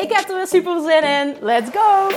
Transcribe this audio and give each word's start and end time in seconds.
Ik 0.00 0.12
heb 0.12 0.28
er 0.28 0.36
weer 0.36 0.46
super 0.46 0.80
zin 0.80 1.02
in. 1.02 1.36
Let's 1.40 1.70
go! 1.70 2.08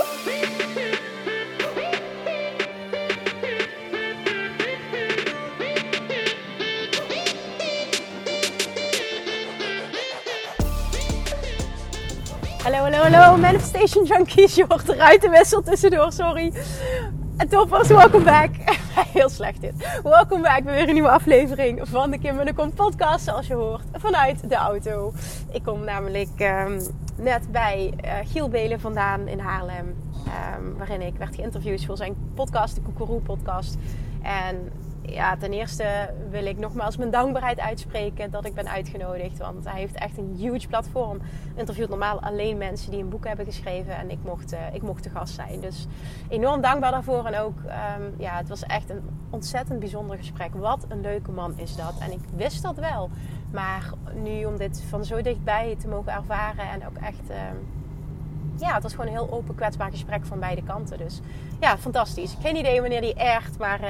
Hallo, 12.64 12.78
hallo, 12.78 12.98
hallo, 12.98 13.38
Manifestation 13.38 14.06
Junkies. 14.06 14.56
Je 14.56 14.66
hoort 14.68 14.90
eruit 14.90 15.22
de 15.22 15.30
wissel 15.30 15.62
tussendoor, 15.62 16.12
sorry. 16.12 16.54
En 17.38 17.50
toppers, 17.50 17.88
welkom 17.88 18.23
back. 18.23 18.50
Heel 19.14 19.30
slecht 19.30 19.62
dit. 19.62 19.73
Welkom 20.04 20.42
back 20.42 20.64
bij 20.64 20.73
weer 20.73 20.88
een 20.88 20.94
nieuwe 20.94 21.09
aflevering 21.09 21.81
van 21.84 22.11
de 22.11 22.20
Kim 22.20 22.39
en 22.39 22.45
de 22.45 22.54
Kom 22.54 22.73
podcast, 22.73 23.26
zoals 23.26 23.48
je 23.48 23.54
hoort, 23.54 23.84
vanuit 23.94 24.50
de 24.50 24.56
auto. 24.56 25.14
Ik 25.52 25.64
kom 25.64 25.84
namelijk 25.84 26.39
um, 26.39 26.80
net 27.16 27.52
bij 27.52 27.94
uh, 28.06 28.11
Giel 28.23 28.50
Belen 28.50 28.80
vandaan 28.80 29.28
in 29.28 29.39
Haarlem, 29.39 29.95
um, 30.58 30.78
waarin 30.78 31.02
ik 31.02 31.16
werd 31.17 31.36
geïnterviewd 31.36 31.86
voor 31.86 31.97
zijn 31.97 32.16
podcast, 32.33 32.75
de 32.75 32.81
Koekeroe 32.81 33.22
podcast. 33.22 33.78
En 34.22 34.72
ja, 35.05 35.38
ten 35.38 35.53
eerste 35.53 36.14
wil 36.30 36.45
ik 36.45 36.58
nogmaals 36.58 36.97
mijn 36.97 37.11
dankbaarheid 37.11 37.59
uitspreken 37.59 38.31
dat 38.31 38.45
ik 38.45 38.53
ben 38.53 38.70
uitgenodigd. 38.70 39.38
Want 39.38 39.66
hij 39.66 39.80
heeft 39.80 39.95
echt 39.95 40.17
een 40.17 40.36
huge 40.38 40.67
platform. 40.67 41.20
Interviewt 41.55 41.89
normaal 41.89 42.22
alleen 42.22 42.58
mensen 42.58 42.92
die 42.92 43.02
een 43.02 43.09
boek 43.09 43.27
hebben 43.27 43.45
geschreven. 43.45 43.98
En 43.98 44.11
ik 44.11 44.17
mocht, 44.23 44.53
uh, 44.53 44.59
ik 44.73 44.81
mocht 44.81 45.03
de 45.03 45.09
gast 45.09 45.33
zijn. 45.33 45.59
Dus 45.59 45.88
enorm 46.30 46.61
dankbaar 46.61 46.92
daarvoor. 46.92 47.25
En 47.25 47.39
ook, 47.39 47.58
um, 47.58 48.14
ja, 48.17 48.38
het 48.38 48.50
was 48.50 48.64
echt 48.64 48.89
een 48.89 49.02
ontzettend 49.30 49.80
bijzonder 49.80 50.17
gesprek. 50.17 50.55
Wat 50.55 50.86
een 50.88 51.02
leuke 51.02 51.31
man 51.31 51.58
is 51.58 51.75
dat. 51.75 51.94
En 52.00 52.11
ik 52.11 52.22
wist 52.36 52.64
dat 52.64 52.75
wel. 52.75 53.09
Maar 53.54 53.90
nu 54.14 54.46
om 54.46 54.58
dit 54.58 54.84
van 54.90 55.06
zo 55.06 55.22
dichtbij 55.22 55.76
te 55.80 55.88
mogen 55.88 56.14
ervaren 56.14 56.70
en 56.70 56.88
ook 56.88 56.98
echt... 56.98 57.30
Uh, 57.30 57.38
ja, 58.56 58.73
het 58.73 58.84
was 58.84 58.92
gewoon 58.92 59.08
een 59.08 59.14
heel 59.14 59.32
open, 59.32 59.56
kwetsbaar 59.56 59.92
gesprek 59.92 60.26
van 60.26 60.40
beide 60.40 60.64
kanten. 60.64 60.98
Dus 60.98 61.20
ja, 61.60 61.78
fantastisch. 61.78 62.36
Geen 62.42 62.56
idee 62.56 62.82
wanneer 62.82 63.02
die 63.02 63.14
echt, 63.14 63.58
maar 63.58 63.82
uh, 63.82 63.90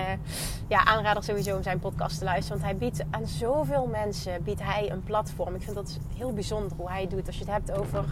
ja, 0.68 0.86
aanrader 0.86 1.24
sowieso 1.24 1.56
om 1.56 1.64
zijn 1.64 1.80
podcast 1.80 2.18
te 2.18 2.24
luisteren. 2.24 2.62
Want 2.62 2.72
hij 2.72 2.80
biedt 2.80 3.04
aan 3.10 3.28
zoveel 3.28 3.88
mensen 3.88 4.44
biedt 4.44 4.64
hij 4.64 4.92
een 4.92 5.04
platform. 5.04 5.56
Ik 5.56 5.62
vind 5.62 5.76
dat 5.76 6.00
heel 6.16 6.34
bijzonder 6.34 6.78
hoe 6.78 6.90
hij 6.90 7.08
doet. 7.08 7.28
Als 7.28 7.38
je 7.38 7.44
het 7.44 7.54
hebt 7.54 7.72
over 7.80 8.04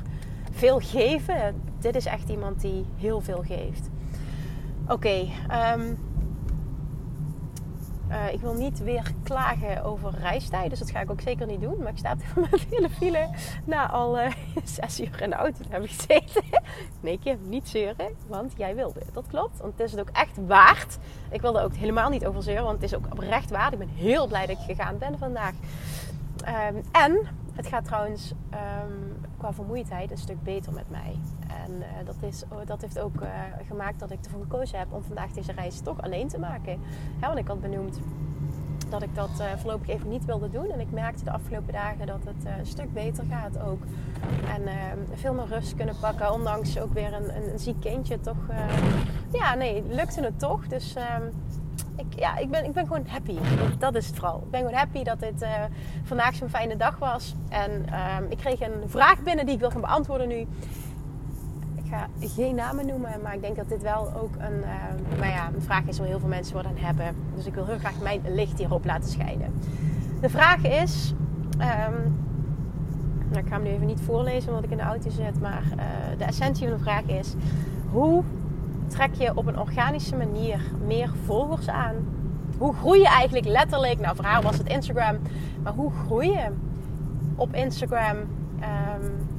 veel 0.51 0.79
geven, 0.79 1.61
dit 1.79 1.95
is 1.95 2.05
echt 2.05 2.29
iemand 2.29 2.61
die 2.61 2.85
heel 2.97 3.21
veel 3.21 3.43
geeft. 3.47 3.89
Oké, 4.83 4.93
okay, 4.93 5.31
um, 5.73 5.97
uh, 8.11 8.33
ik 8.33 8.39
wil 8.39 8.53
niet 8.53 8.79
weer 8.79 9.11
klagen 9.23 9.83
over 9.83 10.13
reistijd, 10.19 10.69
dus 10.69 10.79
dat 10.79 10.91
ga 10.91 10.99
ik 10.99 11.11
ook 11.11 11.21
zeker 11.21 11.47
niet 11.47 11.61
doen. 11.61 11.77
Maar 11.77 11.91
ik 11.91 11.97
sta 11.97 12.11
op 12.35 12.49
mijn 12.49 12.61
hele 12.69 12.89
file 12.89 13.29
na 13.65 13.89
al 13.89 14.19
uh, 14.19 14.31
zes 14.63 15.01
uur 15.01 15.21
in 15.21 15.29
de 15.29 15.35
auto 15.35 15.57
te 15.63 15.69
hebben 15.69 15.89
gezeten. 15.89 16.43
Nee, 16.99 17.19
Kim, 17.19 17.39
niet 17.43 17.69
zeuren, 17.69 18.15
want 18.27 18.53
jij 18.57 18.75
wilde. 18.75 18.99
Dat 19.13 19.25
klopt, 19.27 19.59
want 19.59 19.71
het 19.77 19.85
is 19.85 19.91
het 19.91 19.99
ook 19.99 20.09
echt 20.09 20.37
waard. 20.47 20.97
Ik 21.29 21.41
wilde 21.41 21.61
ook 21.61 21.75
helemaal 21.75 22.09
niet 22.09 22.25
over 22.25 22.43
zeuren, 22.43 22.63
want 22.63 22.81
het 22.81 22.91
is 22.91 22.97
ook 22.97 23.05
oprecht 23.11 23.49
waard. 23.49 23.73
Ik 23.73 23.79
ben 23.79 23.89
heel 23.89 24.27
blij 24.27 24.45
dat 24.45 24.57
ik 24.57 24.75
gegaan 24.75 24.97
ben 24.97 25.17
vandaag. 25.17 25.53
Um, 26.47 26.81
en 26.91 27.27
het 27.61 27.69
gaat 27.69 27.85
trouwens 27.85 28.33
um, 28.53 29.17
qua 29.37 29.53
vermoeidheid 29.53 30.11
een 30.11 30.17
stuk 30.17 30.43
beter 30.43 30.73
met 30.73 30.89
mij. 30.89 31.15
En 31.65 31.71
uh, 31.71 31.85
dat, 32.05 32.15
is, 32.19 32.43
dat 32.65 32.81
heeft 32.81 32.99
ook 32.99 33.21
uh, 33.21 33.29
gemaakt 33.67 33.99
dat 33.99 34.11
ik 34.11 34.19
ervoor 34.23 34.41
gekozen 34.41 34.79
heb 34.79 34.93
om 34.93 35.03
vandaag 35.03 35.31
deze 35.31 35.51
reis 35.51 35.79
toch 35.79 36.01
alleen 36.01 36.27
te 36.27 36.39
maken. 36.39 36.79
Ja, 37.19 37.27
want 37.27 37.39
ik 37.39 37.47
had 37.47 37.61
benoemd 37.61 37.99
dat 38.89 39.01
ik 39.01 39.15
dat 39.15 39.29
uh, 39.39 39.45
voorlopig 39.57 39.87
even 39.87 40.09
niet 40.09 40.25
wilde 40.25 40.49
doen. 40.49 40.71
En 40.71 40.79
ik 40.79 40.91
merkte 40.91 41.23
de 41.23 41.31
afgelopen 41.31 41.73
dagen 41.73 42.05
dat 42.05 42.23
het 42.23 42.45
een 42.59 42.65
stuk 42.65 42.93
beter 42.93 43.25
gaat 43.29 43.59
ook. 43.59 43.81
En 44.47 44.61
veel 45.13 45.33
meer 45.33 45.47
rust 45.47 45.75
kunnen 45.75 45.95
pakken. 45.99 46.33
Ondanks 46.33 46.79
ook 46.79 46.93
weer 46.93 47.13
een, 47.13 47.35
een, 47.35 47.51
een 47.51 47.59
ziek 47.59 47.79
kindje 47.79 48.19
toch... 48.19 48.47
ja, 49.31 49.53
nee, 49.55 49.83
lukte 49.89 50.23
het 50.23 50.39
toch. 50.39 50.67
Dus 50.67 50.95
um, 50.95 51.31
ik, 51.95 52.19
ja, 52.19 52.37
ik, 52.37 52.49
ben, 52.49 52.65
ik 52.65 52.71
ben 52.71 52.87
gewoon 52.87 53.05
happy. 53.07 53.37
Dat 53.77 53.95
is 53.95 54.07
het 54.07 54.15
vooral. 54.15 54.37
Ik 54.37 54.51
ben 54.51 54.59
gewoon 54.59 54.75
happy 54.75 55.03
dat 55.03 55.19
dit 55.19 55.41
uh, 55.41 55.49
vandaag 56.03 56.35
zo'n 56.35 56.49
fijne 56.49 56.77
dag 56.77 56.97
was. 56.97 57.35
En 57.49 57.71
um, 57.71 58.25
ik 58.29 58.37
kreeg 58.37 58.61
een 58.61 58.89
vraag 58.89 59.21
binnen 59.23 59.45
die 59.45 59.53
ik 59.53 59.59
wil 59.59 59.71
gaan 59.71 59.81
beantwoorden 59.81 60.27
nu. 60.27 60.47
Ik 61.75 61.89
ga 61.89 62.07
geen 62.19 62.55
namen 62.55 62.85
noemen, 62.85 63.21
maar 63.23 63.33
ik 63.33 63.41
denk 63.41 63.55
dat 63.55 63.69
dit 63.69 63.81
wel 63.81 64.13
ook 64.21 64.35
een, 64.37 64.59
uh, 64.59 65.17
nou 65.17 65.31
ja, 65.31 65.49
een 65.55 65.61
vraag 65.61 65.83
is 65.85 65.97
waar 65.97 66.07
heel 66.07 66.19
veel 66.19 66.29
mensen 66.29 66.55
wat 66.55 66.65
aan 66.65 66.77
hebben. 66.77 67.15
Dus 67.35 67.45
ik 67.45 67.53
wil 67.53 67.65
heel 67.65 67.77
graag 67.77 68.01
mijn 68.01 68.21
licht 68.33 68.57
hierop 68.57 68.85
laten 68.85 69.09
schijnen. 69.09 69.53
De 70.21 70.29
vraag 70.29 70.63
is... 70.63 71.13
Um, 71.53 72.19
nou, 73.29 73.43
ik 73.43 73.49
ga 73.49 73.55
hem 73.55 73.63
nu 73.63 73.69
even 73.69 73.87
niet 73.87 74.01
voorlezen 74.01 74.49
omdat 74.49 74.63
ik 74.63 74.71
in 74.71 74.77
de 74.77 74.83
auto 74.83 75.09
zit. 75.09 75.41
Maar 75.41 75.63
uh, 75.75 75.83
de 76.17 76.23
essentie 76.23 76.67
van 76.67 76.77
de 76.77 76.83
vraag 76.83 77.03
is... 77.03 77.35
Hoe 77.91 78.23
trek 78.91 79.13
je 79.13 79.35
op 79.35 79.47
een 79.47 79.59
organische 79.59 80.15
manier 80.15 80.61
meer 80.85 81.11
volgers 81.25 81.67
aan? 81.67 81.95
Hoe 82.57 82.73
groei 82.73 82.99
je 82.99 83.07
eigenlijk 83.07 83.45
letterlijk? 83.45 83.99
Nou, 83.99 84.15
voor 84.15 84.25
haar 84.25 84.41
was 84.41 84.57
het 84.57 84.67
Instagram. 84.67 85.17
Maar 85.63 85.73
hoe 85.73 85.91
groei 86.05 86.31
je 86.31 86.47
op 87.35 87.55
Instagram? 87.55 88.17
Um, 88.17 89.29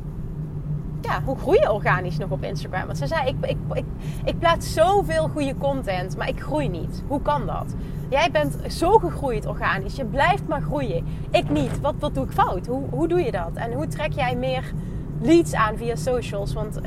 ja, 1.01 1.23
hoe 1.25 1.37
groei 1.37 1.61
je 1.61 1.73
organisch 1.73 2.19
nog 2.19 2.31
op 2.31 2.43
Instagram? 2.43 2.87
Want 2.87 2.99
ze 2.99 3.07
zei, 3.07 3.29
ik, 3.29 3.37
ik, 3.41 3.57
ik, 3.73 3.85
ik 4.25 4.39
plaats 4.39 4.73
zoveel 4.73 5.29
goede 5.29 5.57
content, 5.57 6.17
maar 6.17 6.29
ik 6.29 6.41
groei 6.41 6.69
niet. 6.69 7.03
Hoe 7.07 7.23
kan 7.23 7.47
dat? 7.47 7.75
Jij 8.09 8.31
bent 8.31 8.59
zo 8.69 8.99
gegroeid 8.99 9.47
organisch. 9.47 9.97
Je 9.97 10.05
blijft 10.05 10.49
maar 10.49 10.61
groeien. 10.61 11.05
Ik 11.31 11.51
niet. 11.51 11.81
Wat, 11.81 11.95
wat 11.99 12.15
doe 12.15 12.25
ik 12.25 12.31
fout? 12.31 12.67
Hoe, 12.67 12.89
hoe 12.91 13.09
doe 13.09 13.21
je 13.21 13.31
dat? 13.31 13.51
En 13.55 13.73
hoe 13.73 13.87
trek 13.87 14.13
jij 14.13 14.37
meer 14.37 14.73
leads 15.21 15.55
aan 15.55 15.77
via 15.77 15.97
socials? 15.97 16.53
Want 16.53 16.77
um, 16.77 16.83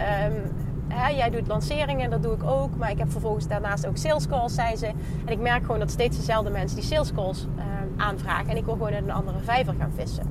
Jij 1.16 1.30
doet 1.30 1.48
lanceringen, 1.48 2.10
dat 2.10 2.24
doe 2.24 2.34
ik 2.34 2.44
ook. 2.44 2.76
Maar 2.78 2.92
ik 2.92 2.98
heb 2.98 3.12
vervolgens 3.12 3.48
daarnaast 3.48 3.88
ook 3.88 3.98
sales 3.98 4.28
calls, 4.28 4.54
zei 4.54 4.76
ze. 4.76 4.88
En 5.26 5.32
ik 5.32 5.40
merk 5.40 5.62
gewoon 5.62 5.80
dat 5.80 5.92
steeds 5.92 6.18
dezelfde 6.18 6.50
mensen 6.50 6.78
die 6.78 6.86
sales 6.86 7.14
calls 7.14 7.48
uh, 7.58 7.64
aanvragen. 7.98 8.50
En 8.50 8.58
ik 8.58 8.66
wil 8.66 8.74
gewoon 8.74 8.92
in 8.92 9.04
een 9.04 9.12
andere 9.12 9.40
vijver 9.40 9.74
gaan 9.80 9.92
vissen. 9.96 10.24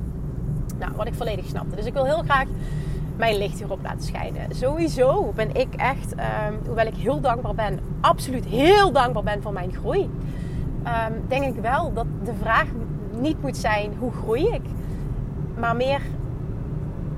Nou, 0.78 0.92
wat 0.96 1.06
ik 1.06 1.14
volledig 1.14 1.46
snapte. 1.46 1.76
Dus 1.76 1.86
ik 1.86 1.92
wil 1.92 2.04
heel 2.04 2.22
graag 2.22 2.46
mijn 3.16 3.38
licht 3.38 3.58
hierop 3.58 3.82
laten 3.82 4.02
schijnen. 4.02 4.54
Sowieso 4.54 5.32
ben 5.34 5.54
ik 5.54 5.74
echt, 5.74 6.12
um, 6.12 6.58
hoewel 6.66 6.86
ik 6.86 6.94
heel 6.94 7.20
dankbaar 7.20 7.54
ben, 7.54 7.80
absoluut 8.00 8.44
heel 8.44 8.92
dankbaar 8.92 9.22
ben 9.22 9.42
voor 9.42 9.52
mijn 9.52 9.72
groei. 9.72 10.00
Um, 10.00 11.22
denk 11.28 11.56
ik 11.56 11.62
wel 11.62 11.92
dat 11.92 12.06
de 12.24 12.34
vraag 12.40 12.66
niet 13.20 13.42
moet 13.42 13.56
zijn 13.56 13.92
hoe 13.98 14.12
groei 14.12 14.46
ik, 14.46 14.62
maar 15.58 15.76
meer 15.76 16.00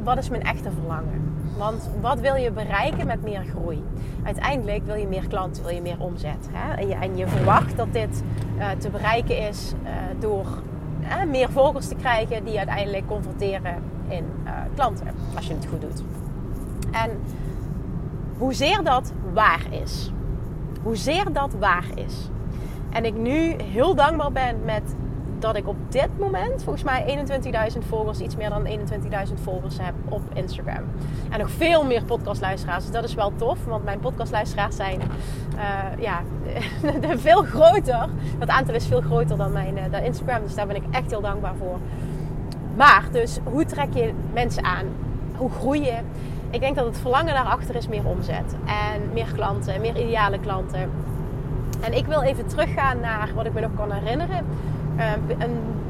wat 0.07 0.19
is 0.19 0.29
mijn 0.29 0.43
echte 0.43 0.71
verlangen. 0.71 1.35
Want 1.59 1.91
wat 2.01 2.21
wil 2.21 2.35
je 2.35 2.51
bereiken 2.51 3.07
met 3.07 3.23
meer 3.23 3.45
groei? 3.45 3.85
Uiteindelijk 4.25 4.87
wil 4.87 4.95
je 4.95 5.07
meer 5.07 5.29
klanten, 5.29 5.63
wil 5.63 5.75
je 5.75 5.81
meer 5.81 6.01
omzet. 6.01 6.49
Hè? 6.53 6.75
En, 6.75 6.89
je, 6.89 6.95
en 6.95 7.17
je 7.17 7.29
verwacht 7.29 7.77
dat 7.77 7.93
dit 7.93 8.23
uh, 8.59 8.71
te 8.71 8.91
bereiken 8.91 9.39
is 9.49 9.73
uh, 9.85 9.91
door 10.19 10.47
meer 11.29 11.51
volgers 11.51 11.89
te 11.89 11.95
krijgen 11.95 12.45
die 12.45 12.59
uiteindelijk 12.59 13.07
converteren 13.07 13.83
in 14.09 14.25
klanten. 14.75 15.07
Als 15.37 15.47
je 15.47 15.55
het 15.55 15.67
goed 15.67 15.81
doet. 15.81 16.03
En 16.93 17.11
hoezeer 18.39 18.85
dat 18.85 19.13
waar 19.33 19.67
is. 19.71 20.13
Hoezeer 20.83 21.33
dat 21.33 21.55
waar 21.59 21.87
is. 21.95 22.29
En 22.91 23.05
ik 23.05 23.15
nu 23.15 23.55
heel 23.63 23.95
dankbaar 23.95 24.33
ben 24.33 24.65
met 24.65 24.95
dat 25.39 25.57
ik 25.57 25.69
op 25.69 25.77
dit 25.89 26.09
moment 26.19 26.63
volgens 26.63 26.85
mij 26.85 27.25
21.000 27.73 27.79
volgers, 27.89 28.21
iets 28.21 28.37
meer 28.37 28.49
dan 28.49 28.67
21.000 28.67 29.35
volgers 29.43 29.79
heb 29.81 29.95
op 30.09 30.23
Instagram. 30.35 30.85
En 31.31 31.39
nog 31.39 31.51
veel 31.51 31.85
meer 31.85 32.05
podcastluisteraars. 32.05 32.85
Dus 32.85 32.93
dat 32.93 33.05
is 33.05 33.15
wel 33.15 33.33
tof, 33.37 33.65
want 33.65 33.85
mijn 33.85 34.01
podcastluisteraars 34.01 34.77
zijn 34.77 35.01
uh, 35.55 36.03
ja, 36.03 36.23
veel 37.27 37.43
groter. 37.43 38.09
Dat 38.39 38.49
aantal 38.49 38.75
is 38.75 38.87
veel 38.87 39.01
groter 39.01 39.37
dan 39.37 39.53
mijn 39.53 39.77
uh, 39.77 39.83
dan 39.91 40.03
Instagram. 40.03 40.43
Dus 40.43 40.55
daar 40.55 40.67
ben 40.67 40.77
ik 40.77 40.85
echt 40.91 41.11
heel 41.11 41.21
dankbaar 41.21 41.55
voor. 41.59 41.79
Maar 42.77 43.05
dus, 43.13 43.39
hoe 43.45 43.65
trek 43.65 43.95
je 43.95 44.13
mensen 44.33 44.65
aan? 44.65 44.87
Hoe 45.37 45.51
groei 45.51 45.81
je? 45.81 45.97
Ik 46.51 46.61
denk 46.61 46.77
dat 46.77 46.87
het 46.87 46.99
verlangen 46.99 47.35
daarachter 47.35 47.75
is 47.75 47.89
meer 47.89 48.07
omzet. 48.07 48.57
En 48.67 49.13
meer 49.13 49.33
klanten, 49.35 49.81
meer 49.81 50.01
ideale 50.01 50.41
klanten. 50.41 50.91
En 51.81 51.93
ik 51.93 52.07
wil 52.07 52.23
even 52.23 52.47
teruggaan 52.47 53.01
naar 53.01 53.31
wat 53.35 53.47
ik 53.47 53.53
me 53.53 53.61
nog 53.61 53.75
kan 53.77 53.93
herinneren 53.93 54.47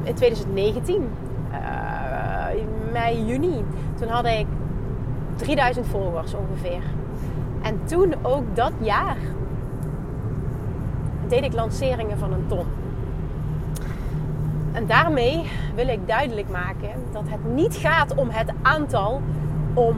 in 0.03 0.13
2019, 0.13 1.09
uh, 1.51 1.57
mei, 2.91 3.25
juni, 3.25 3.65
toen 3.99 4.07
had 4.07 4.25
ik 4.25 4.45
3000 5.35 5.87
volgers 5.87 6.33
ongeveer. 6.33 6.81
En 7.61 7.79
toen 7.85 8.13
ook 8.21 8.55
dat 8.55 8.71
jaar 8.79 9.17
deed 11.27 11.43
ik 11.43 11.53
lanceringen 11.53 12.17
van 12.17 12.33
een 12.33 12.47
ton. 12.47 12.65
En 14.71 14.87
daarmee 14.87 15.49
wil 15.75 15.87
ik 15.87 16.07
duidelijk 16.07 16.49
maken 16.49 16.89
dat 17.11 17.23
het 17.25 17.53
niet 17.53 17.75
gaat 17.75 18.15
om 18.15 18.29
het 18.29 18.51
aantal 18.61 19.21
om 19.73 19.95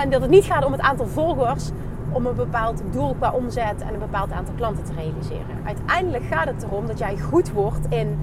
en 0.00 0.10
dat 0.10 0.20
het 0.20 0.30
niet 0.30 0.44
gaat 0.44 0.64
om 0.64 0.72
het 0.72 0.80
aantal 0.80 1.06
volgers 1.06 1.70
om 2.16 2.26
een 2.26 2.34
bepaald 2.34 2.82
doel 2.90 3.14
qua 3.14 3.30
omzet 3.30 3.80
en 3.80 3.92
een 3.92 3.98
bepaald 3.98 4.32
aantal 4.32 4.54
klanten 4.54 4.84
te 4.84 4.92
realiseren. 4.92 5.56
Uiteindelijk 5.64 6.24
gaat 6.24 6.46
het 6.46 6.62
erom 6.62 6.86
dat 6.86 6.98
jij 6.98 7.18
goed 7.18 7.52
wordt 7.52 7.86
in 7.88 8.18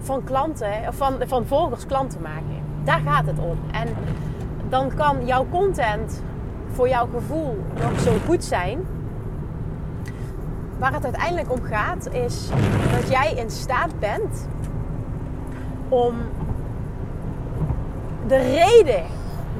van 0.00 0.24
klanten, 0.24 0.94
van, 0.94 1.14
van 1.26 1.46
volgers 1.46 1.86
klanten 1.86 2.22
maken. 2.22 2.62
Daar 2.84 3.00
gaat 3.00 3.26
het 3.26 3.38
om. 3.38 3.58
En 3.72 3.88
dan 4.68 4.94
kan 4.94 5.26
jouw 5.26 5.46
content 5.50 6.22
voor 6.70 6.88
jouw 6.88 7.08
gevoel 7.12 7.56
nog 7.80 8.00
zo 8.00 8.12
goed 8.26 8.44
zijn. 8.44 8.86
Waar 10.78 10.92
het 10.92 11.04
uiteindelijk 11.04 11.52
om 11.52 11.62
gaat 11.62 12.08
is 12.12 12.48
dat 12.92 13.10
jij 13.10 13.32
in 13.32 13.50
staat 13.50 13.98
bent 13.98 14.48
om 15.88 16.14
de 18.26 18.36
reden, 18.36 19.04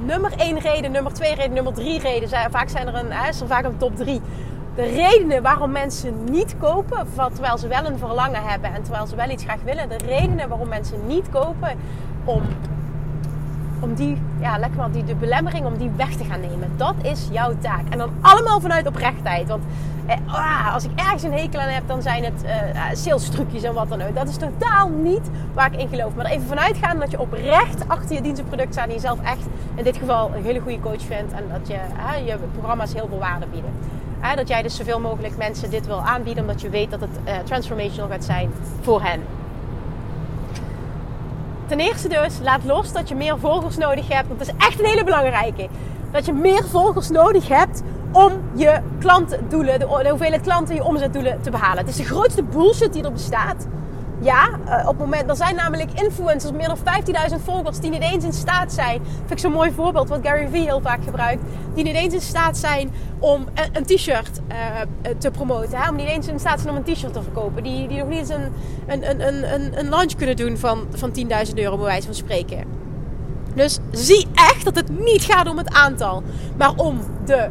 nummer 0.05 0.33
één 0.37 0.59
reden, 0.59 0.91
nummer 0.91 1.13
twee 1.13 1.35
reden, 1.35 1.53
nummer 1.53 1.73
drie 1.73 2.01
reden, 2.01 2.29
zijn, 2.29 2.51
vaak 2.51 2.69
zijn 2.69 2.87
er 2.87 2.95
een, 2.95 3.29
is 3.29 3.41
er 3.41 3.47
vaak 3.47 3.65
een 3.65 3.77
top 3.77 3.97
drie. 3.97 4.21
De 4.75 4.85
redenen 4.85 5.43
waarom 5.43 5.71
mensen 5.71 6.25
niet 6.25 6.55
kopen, 6.59 7.07
terwijl 7.33 7.59
ze 7.59 7.69
wel 7.69 7.85
een 7.85 7.99
verlangen 7.99 8.43
hebben 8.43 8.75
en 8.75 8.83
terwijl 8.83 9.07
ze 9.07 9.17
wel 9.17 9.31
iets 9.31 9.45
graag 9.45 9.63
willen. 9.65 9.89
De 9.89 9.99
redenen 10.07 10.49
waarom 10.49 10.69
mensen 10.69 11.07
niet 11.07 11.29
kopen, 11.31 11.79
om, 12.25 12.43
om 13.89 13.95
die, 13.95 14.17
ja, 14.41 14.59
lekker 14.59 14.79
maar, 14.79 14.91
die, 14.91 15.05
de 15.05 15.15
belemmering 15.15 15.67
om 15.67 15.79
die 15.79 15.91
weg 15.97 16.15
te 16.15 16.25
gaan 16.25 16.41
nemen. 16.41 16.73
Dat 16.77 16.95
is 17.03 17.29
jouw 17.31 17.53
taak. 17.61 17.83
En 17.91 17.99
dan 17.99 18.11
allemaal 18.21 18.61
vanuit 18.61 18.87
oprechtheid. 18.87 19.49
Want 19.49 19.65
eh, 20.07 20.17
ah, 20.27 20.75
als 20.75 20.85
ik 20.85 20.91
ergens 20.95 21.23
een 21.23 21.33
hekel 21.33 21.61
aan 21.61 21.69
heb, 21.69 21.83
dan 21.87 22.03
zijn 22.03 22.25
het 22.25 22.45
uh, 22.45 22.51
sales 22.93 23.29
trucjes 23.29 23.63
en 23.63 23.75
wat 23.75 23.89
dan 23.89 24.03
ook. 24.03 24.15
Dat 24.15 24.29
is 24.29 24.37
totaal 24.37 24.89
niet 24.89 25.31
waar 25.55 25.73
ik 25.73 25.81
in 25.81 25.89
geloof. 25.89 26.15
Maar 26.15 26.27
even 26.27 26.47
vanuit 26.47 26.77
gaan 26.77 26.99
dat 26.99 27.11
je 27.11 27.21
oprecht 27.21 27.89
achter 27.89 28.17
je 28.17 28.23
dienst 28.23 28.41
en 28.41 28.47
product 28.47 28.73
staat. 28.73 28.87
En 28.87 28.93
jezelf 28.93 29.19
echt, 29.23 29.47
in 29.75 29.85
dit 29.85 29.97
geval, 29.97 30.31
een 30.35 30.45
hele 30.45 30.61
goede 30.61 30.81
coach 30.81 31.03
vindt. 31.03 31.33
En 31.33 31.45
dat 31.53 31.69
je, 31.69 31.79
je 32.25 32.37
programma's 32.53 32.93
heel 32.93 33.07
veel 33.09 33.19
waarde 33.19 33.47
bieden. 33.47 33.71
dat 34.37 34.49
jij 34.49 34.63
dus 34.63 34.77
zoveel 34.77 35.01
mogelijk 35.01 35.37
mensen 35.37 35.71
dit 35.71 35.87
wil 35.87 36.01
aanbieden. 36.01 36.43
Omdat 36.43 36.61
je 36.61 36.69
weet 36.69 36.91
dat 36.91 37.01
het 37.01 37.19
uh, 37.25 37.33
transformational 37.45 38.11
gaat 38.11 38.25
zijn 38.25 38.51
voor 38.81 39.03
hen. 39.03 39.38
Ten 41.69 41.81
eerste 41.81 42.09
dus, 42.09 42.39
laat 42.43 42.65
los 42.65 42.93
dat 42.93 43.09
je 43.09 43.15
meer 43.15 43.39
volgers 43.39 43.77
nodig 43.77 44.09
hebt. 44.09 44.29
Dat 44.29 44.41
is 44.41 44.53
echt 44.59 44.79
een 44.79 44.85
hele 44.85 45.05
belangrijke. 45.05 45.69
Dat 46.13 46.27
je 46.27 46.33
meer 46.33 46.65
volgers 46.65 47.09
nodig 47.09 47.49
hebt 47.49 47.83
om 48.13 48.33
je 48.55 48.81
klantdoelen, 48.99 49.79
de 49.79 50.09
hoeveelheid 50.09 50.43
klanten, 50.43 50.75
je 50.75 50.85
omzetdoelen 50.85 51.43
te 51.43 51.51
behalen. 51.51 51.79
Het 51.79 51.89
is 51.89 51.97
de 51.97 52.05
grootste 52.05 52.43
bullshit 52.43 52.93
die 52.93 53.05
er 53.05 53.13
bestaat. 53.13 53.67
Ja, 54.21 54.49
uh, 54.49 54.79
op 54.81 54.89
het 54.89 54.99
moment, 54.99 55.31
er 55.31 55.37
zijn 55.37 55.55
namelijk 55.55 56.01
influencers, 56.01 56.53
meer 56.53 56.69
dan 56.69 56.79
15.000 57.31 57.37
volgers, 57.45 57.81
die 57.81 57.91
niet 57.91 58.03
eens 58.03 58.25
in 58.25 58.33
staat 58.33 58.73
zijn. 58.73 59.01
Vind 59.17 59.31
ik 59.31 59.39
zo'n 59.39 59.53
mooi 59.53 59.71
voorbeeld 59.71 60.09
wat 60.09 60.21
Gary 60.23 60.49
Vee 60.49 60.63
heel 60.63 60.81
vaak 60.81 61.05
gebruikt. 61.05 61.43
Die 61.75 61.85
niet 61.85 61.95
eens 61.95 62.15
in 62.15 62.21
staat 62.21 62.57
zijn 62.57 62.91
om 63.19 63.47
een, 63.73 63.85
t-shirt 63.85 64.41
uh, 64.51 64.57
te 65.19 65.31
promoten. 65.31 65.79
Hè? 65.79 65.91
Om 65.91 65.97
niet 65.97 66.07
eens 66.07 66.27
in 66.27 66.39
staat 66.39 66.61
zijn 66.61 66.77
om 66.77 66.83
een 66.85 66.95
t-shirt 66.95 67.13
te 67.13 67.23
verkopen. 67.23 67.63
Die, 67.63 67.89
die 67.89 67.99
nog 67.99 68.09
niet 68.09 68.19
eens 68.19 68.29
een, 68.29 68.53
een, 68.87 69.11
een, 69.11 69.55
een, 69.55 69.79
een 69.79 69.89
launch 69.89 70.15
kunnen 70.15 70.37
doen 70.37 70.57
van, 70.57 70.87
van 70.91 71.13
10.000 71.49 71.55
euro, 71.55 71.77
bij 71.77 71.87
wijze 71.87 72.07
van 72.07 72.15
spreken. 72.15 72.65
Dus 73.55 73.79
zie 73.91 74.27
echt 74.35 74.65
dat 74.65 74.75
het 74.77 74.99
niet 74.99 75.23
gaat 75.23 75.49
om 75.49 75.59
het 75.59 75.73
aantal, 75.73 76.23
maar 76.57 76.73
om 76.77 77.01
de 77.25 77.49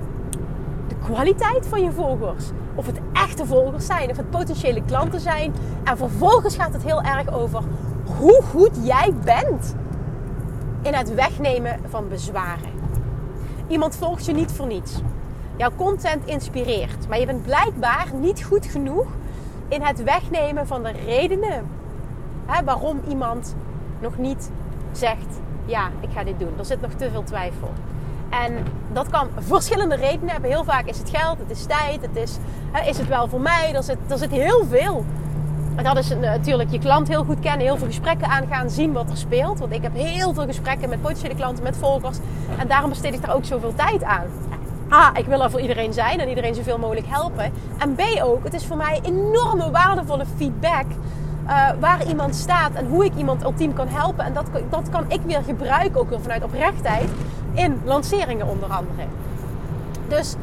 kwaliteit 1.04 1.68
van 1.68 1.84
je 1.84 1.92
volgers. 1.92 2.44
Of 2.78 2.86
het 2.86 3.00
echte 3.14 3.46
volgers 3.46 3.86
zijn, 3.86 4.10
of 4.10 4.18
het 4.18 4.30
potentiële 4.30 4.84
klanten 4.86 5.20
zijn. 5.20 5.54
En 5.84 5.98
vervolgens 5.98 6.56
gaat 6.56 6.74
het 6.74 6.84
heel 6.84 7.02
erg 7.02 7.34
over 7.34 7.64
hoe 8.18 8.42
goed 8.44 8.72
jij 8.84 9.14
bent 9.24 9.76
in 10.82 10.94
het 10.94 11.14
wegnemen 11.14 11.80
van 11.90 12.08
bezwaren. 12.08 12.72
Iemand 13.68 13.96
volgt 13.96 14.26
je 14.26 14.34
niet 14.34 14.52
voor 14.52 14.68
niets. 14.68 15.02
Jouw 15.56 15.72
content 15.76 16.26
inspireert, 16.26 17.08
maar 17.08 17.20
je 17.20 17.26
bent 17.26 17.44
blijkbaar 17.44 18.08
niet 18.20 18.44
goed 18.44 18.66
genoeg 18.66 19.08
in 19.68 19.82
het 19.82 20.04
wegnemen 20.04 20.68
van 20.68 20.84
de 20.84 20.92
redenen 20.92 21.66
hè, 22.46 22.64
waarom 22.64 23.00
iemand 23.08 23.56
nog 24.00 24.18
niet 24.18 24.52
zegt: 24.92 25.40
Ja, 25.66 25.90
ik 26.00 26.10
ga 26.14 26.24
dit 26.24 26.40
doen. 26.40 26.54
Er 26.58 26.66
zit 26.66 26.82
nog 26.82 26.92
te 26.92 27.10
veel 27.12 27.24
twijfel. 27.24 27.70
En 28.30 28.54
dat 28.98 29.10
kan 29.10 29.28
verschillende 29.40 29.96
redenen 29.96 30.30
hebben. 30.30 30.50
Heel 30.50 30.64
vaak 30.64 30.86
is 30.86 30.98
het 30.98 31.10
geld, 31.10 31.38
het 31.40 31.50
is 31.58 31.66
tijd, 31.66 32.02
het 32.02 32.16
is, 32.16 32.38
hè, 32.72 32.90
is 32.90 32.98
het 32.98 33.08
wel 33.08 33.28
voor 33.28 33.42
mij? 33.42 33.74
Er 33.74 33.84
zit, 33.84 33.98
er 34.08 34.18
zit 34.18 34.32
heel 34.32 34.66
veel. 34.70 35.06
En 35.76 35.84
dat 35.84 35.98
is 35.98 36.10
natuurlijk 36.10 36.72
je 36.72 36.80
klant 36.80 37.08
heel 37.08 37.24
goed 37.24 37.40
kennen, 37.40 37.66
heel 37.66 37.78
veel 37.78 37.88
gesprekken 37.88 38.28
aangaan, 38.28 38.70
zien 38.70 38.94
wat 38.94 39.10
er 39.10 39.18
speelt. 39.18 39.60
Want 39.60 39.74
ik 39.74 39.82
heb 39.82 39.94
heel 39.94 40.34
veel 40.34 40.46
gesprekken 40.46 40.90
met 40.90 41.02
potentiële 41.02 41.36
klanten, 41.36 41.64
met 41.64 41.78
volgers. 41.78 42.18
En 42.58 42.68
daarom 42.68 42.90
besteed 42.90 43.14
ik 43.14 43.22
daar 43.22 43.36
ook 43.36 43.46
zoveel 43.46 43.74
tijd 43.76 44.04
aan. 44.04 44.26
A, 44.92 45.18
ik 45.18 45.26
wil 45.26 45.44
er 45.44 45.52
voor 45.52 45.62
iedereen 45.62 45.94
zijn 45.94 46.20
en 46.20 46.30
iedereen 46.30 46.56
zoveel 46.56 46.78
mogelijk 46.78 47.08
helpen. 47.10 47.52
En 47.78 47.96
B 47.96 48.02
ook, 48.24 48.44
het 48.44 48.54
is 48.54 48.66
voor 48.66 48.78
mij 48.78 49.00
enorme 49.04 49.72
waardevolle 49.72 50.26
feedback. 50.38 50.86
Uh, 51.48 51.70
waar 51.80 52.08
iemand 52.08 52.36
staat 52.36 52.74
en 52.74 52.88
hoe 52.88 53.06
ik 53.06 53.16
iemand 53.16 53.44
ultiem 53.44 53.74
kan 53.74 53.88
helpen. 53.88 54.26
En 54.26 54.34
dat, 54.34 54.46
dat 54.70 54.90
kan 54.90 55.06
ik 55.08 55.20
weer 55.26 55.42
gebruiken, 55.46 56.02
ook 56.02 56.10
weer 56.10 56.22
vanuit 56.22 56.44
oprechtheid 56.44 57.10
in 57.54 57.82
lanceringen 57.86 58.48
onder 58.48 58.70
andere. 58.70 59.08
Dus 60.08 60.36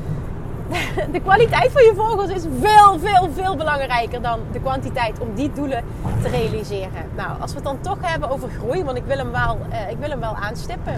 de 1.12 1.20
kwaliteit 1.20 1.72
van 1.72 1.82
je 1.82 1.92
volgers 1.96 2.30
is 2.30 2.42
veel, 2.60 2.98
veel, 2.98 3.28
veel 3.34 3.56
belangrijker 3.56 4.22
dan 4.22 4.40
de 4.52 4.60
kwantiteit 4.60 5.18
om 5.18 5.34
die 5.34 5.52
doelen 5.52 5.84
te 6.22 6.28
realiseren. 6.28 7.10
Nou, 7.16 7.40
als 7.40 7.50
we 7.50 7.56
het 7.56 7.66
dan 7.66 7.80
toch 7.80 7.98
hebben 8.00 8.30
over 8.30 8.48
groei, 8.58 8.84
want 8.84 8.96
ik 8.96 9.04
wil 9.06 9.16
hem 9.16 9.30
wel, 9.30 9.58
uh, 9.70 9.90
ik 9.90 9.96
wil 9.98 10.10
hem 10.10 10.20
wel 10.20 10.36
aanstippen. 10.36 10.94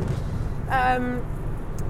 Um, 0.97 1.21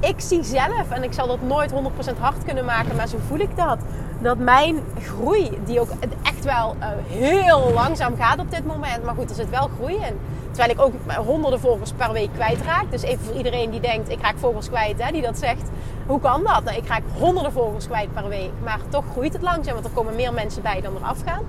ik 0.01 0.21
zie 0.21 0.45
zelf, 0.45 0.91
en 0.91 1.03
ik 1.03 1.13
zal 1.13 1.27
dat 1.27 1.43
nooit 1.43 1.73
100% 1.73 1.75
hard 2.19 2.45
kunnen 2.45 2.65
maken, 2.65 2.97
maar 2.97 3.09
zo 3.09 3.19
voel 3.29 3.39
ik 3.39 3.57
dat. 3.57 3.79
Dat 4.19 4.39
mijn 4.39 4.83
groei, 5.03 5.59
die 5.65 5.81
ook 5.81 5.91
echt 6.23 6.45
wel 6.45 6.77
uh, 6.81 6.87
heel 7.07 7.71
langzaam 7.75 8.17
gaat 8.17 8.39
op 8.39 8.51
dit 8.51 8.67
moment. 8.67 9.05
Maar 9.05 9.15
goed, 9.15 9.31
er 9.31 9.37
zit 9.37 9.51
wel 9.51 9.71
groei 9.79 9.95
in. 9.95 10.19
Terwijl 10.51 10.71
ik 10.71 10.81
ook 10.81 10.93
honderden 11.27 11.61
volgers 11.61 11.93
per 11.93 12.13
week 12.13 12.29
kwijtraak. 12.35 12.91
Dus 12.91 13.03
even 13.03 13.25
voor 13.25 13.35
iedereen 13.35 13.71
die 13.71 13.81
denkt, 13.81 14.11
ik 14.11 14.21
raak 14.21 14.39
volgers 14.39 14.69
kwijt, 14.69 15.03
hè, 15.03 15.13
die 15.13 15.23
dat 15.23 15.39
zegt. 15.39 15.69
Hoe 16.07 16.21
kan 16.21 16.43
dat? 16.43 16.65
Nou, 16.65 16.77
ik 16.77 16.87
raak 16.87 17.03
honderden 17.19 17.53
volgers 17.53 17.87
kwijt 17.87 18.13
per 18.13 18.29
week. 18.29 18.51
Maar 18.65 18.79
toch 18.89 19.05
groeit 19.13 19.33
het 19.33 19.43
langzaam, 19.43 19.75
want 19.75 19.87
er 19.87 19.91
komen 19.91 20.15
meer 20.15 20.33
mensen 20.33 20.63
bij 20.63 20.81
dan 20.81 20.97
er 20.97 21.03
afgaan. 21.03 21.43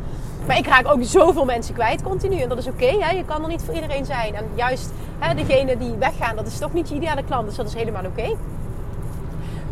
Maar 0.48 0.58
ik 0.58 0.68
raak 0.68 0.88
ook 0.88 1.04
zoveel 1.04 1.46
mensen 1.46 1.74
kwijt 1.74 2.04
continu. 2.04 2.40
En 2.40 2.50
dat 2.50 2.58
is 2.58 2.68
oké. 2.68 2.86
je 2.86 3.24
kan 3.26 3.42
er 3.44 3.50
niet 3.50 3.62
voor 3.62 3.74
iedereen 3.74 4.06
zijn. 4.06 4.36
En 4.36 4.46
juist 4.56 4.92
hè, 5.20 5.36
degene 5.36 5.78
die 5.78 5.94
weggaan, 6.00 6.36
dat 6.36 6.48
is 6.48 6.58
toch 6.58 6.74
niet 6.74 6.90
je 6.90 6.96
ideale 6.96 7.24
klant. 7.24 7.48
Dus 7.48 7.56
dat 7.56 7.68
is 7.68 7.74
helemaal 7.74 8.06
oké. 8.06 8.36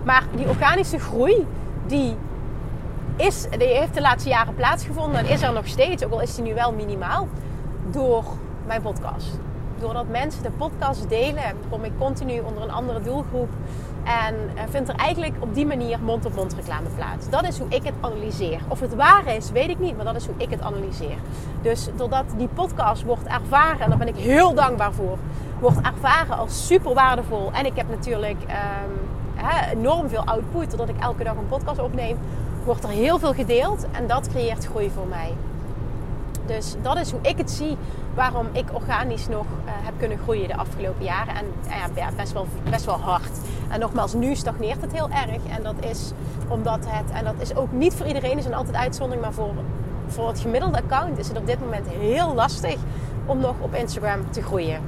Maar 0.04 0.24
die 0.36 0.48
organische 0.48 1.00
groei, 1.00 1.46
die, 1.88 2.16
is, 3.16 3.48
die 3.50 3.68
heeft 3.68 3.94
de 3.94 4.02
laatste 4.02 4.30
jaren 4.30 4.56
plaatsgevonden. 4.56 5.20
En 5.20 5.28
is 5.28 5.42
er 5.42 5.54
nog 5.54 5.68
steeds, 5.68 6.06
ook 6.06 6.12
al 6.12 6.22
is 6.22 6.36
die 6.36 6.44
nu 6.44 6.54
wel 6.54 6.72
minimaal. 6.72 7.28
Door 7.92 8.24
mijn 8.66 8.82
podcast. 8.82 9.40
Doordat 9.80 10.08
mensen 10.08 10.44
de 10.44 10.52
podcast 10.52 11.10
delen, 11.10 11.44
kom 11.70 11.84
ik 11.84 11.92
continu 12.00 12.40
onder 12.40 12.64
een 12.64 12.72
andere 12.72 13.02
doelgroep. 13.02 13.50
En 14.04 14.36
eh, 14.56 14.64
vindt 14.70 14.90
er 14.90 14.96
eigenlijk 14.96 15.34
op 15.40 15.56
die 15.56 15.66
manier 15.66 16.00
mond-op-mond 16.00 16.54
reclame 16.54 16.90
plaats. 16.96 17.30
Dat 17.30 17.48
is 17.48 17.60
hoe 17.60 17.68
ik 17.70 17.84
het 17.84 17.94
analyseer. 18.02 18.60
Of 18.68 18.80
het 18.80 18.96
waar 18.96 19.36
is, 19.36 19.52
weet 19.52 19.70
ik 19.70 19.80
niet, 19.80 19.96
maar 19.96 20.06
dat 20.06 20.16
is 20.16 20.26
hoe 20.26 20.36
ik 20.38 20.50
het 20.50 20.62
analyseer. 20.62 21.18
Dus 21.62 21.90
doordat 21.96 22.24
die 22.38 22.48
podcast 22.54 23.04
wordt 23.04 23.28
ervaren, 23.28 23.80
en 23.80 23.90
daar 23.90 23.98
ben 23.98 24.08
ik 24.08 24.16
heel 24.16 24.54
dankbaar 24.54 24.94
voor, 24.94 25.18
wordt 25.60 25.82
ervaren 25.82 26.38
als 26.38 26.68
super 26.68 26.94
waardevol. 26.94 27.52
En 27.54 27.66
ik 27.66 27.76
heb 27.76 27.90
natuurlijk 27.90 28.38
um, 28.42 29.10
enorm 29.72 30.10
veel 30.10 30.24
output, 30.26 30.70
doordat 30.70 30.90
ik 30.90 31.02
elke 31.02 31.24
dag 31.24 31.36
een 31.36 31.48
podcast 31.48 31.80
opneem, 31.80 32.18
wordt 32.66 32.84
er 32.84 32.90
heel 32.90 33.20
veel 33.20 33.34
gedeeld. 33.34 33.86
En 33.92 34.08
dat 34.08 34.30
creëert 34.30 34.66
groei 34.66 34.90
voor 34.90 35.08
mij. 35.08 35.34
Dus 36.46 36.76
dat 36.82 36.98
is 36.98 37.12
hoe 37.12 37.20
ik 37.22 37.38
het 37.38 37.52
zie 37.52 37.78
waarom 38.14 38.48
ik 38.52 38.66
organisch 38.74 39.28
nog 39.28 39.46
uh, 39.46 39.72
heb 39.72 39.94
kunnen 39.98 40.18
groeien 40.18 40.48
de 40.48 40.56
afgelopen 40.56 41.04
jaren. 41.04 41.36
En 41.36 41.46
uh, 41.68 41.96
ja, 41.96 42.10
best, 42.16 42.34
wel, 42.34 42.48
best 42.70 42.86
wel 42.86 43.00
hard. 43.00 43.38
En 43.70 43.80
nogmaals, 43.80 44.14
nu 44.14 44.36
stagneert 44.36 44.82
het 44.82 44.92
heel 44.92 45.10
erg. 45.10 45.58
En 45.58 45.64
dat 45.64 45.76
is 45.80 46.12
omdat 46.48 46.80
het, 46.88 47.12
en 47.12 47.24
dat 47.24 47.36
is 47.38 47.56
ook 47.56 47.72
niet 47.72 47.94
voor 47.94 48.08
iedereen, 48.08 48.38
is 48.38 48.46
een 48.46 48.54
altijd 48.54 48.76
uitzondering, 48.76 49.26
maar 49.26 49.34
voor, 49.34 49.54
voor 50.08 50.28
het 50.28 50.40
gemiddelde 50.40 50.78
account 50.78 51.18
is 51.18 51.28
het 51.28 51.38
op 51.38 51.46
dit 51.46 51.60
moment 51.60 51.88
heel 51.88 52.34
lastig 52.34 52.76
om 53.26 53.40
nog 53.40 53.56
op 53.60 53.74
Instagram 53.74 54.32
te 54.32 54.42
groeien. 54.42 54.80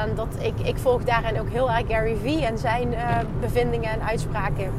En 0.00 0.14
dat, 0.14 0.28
ik, 0.38 0.66
ik 0.66 0.78
volg 0.78 1.04
daarin 1.04 1.40
ook 1.40 1.48
heel 1.48 1.70
erg 1.70 1.86
Gary 1.88 2.16
Vee 2.22 2.46
en 2.46 2.58
zijn 2.58 2.92
uh, 2.92 3.18
bevindingen 3.40 3.90
en 3.90 4.02
uitspraken. 4.02 4.70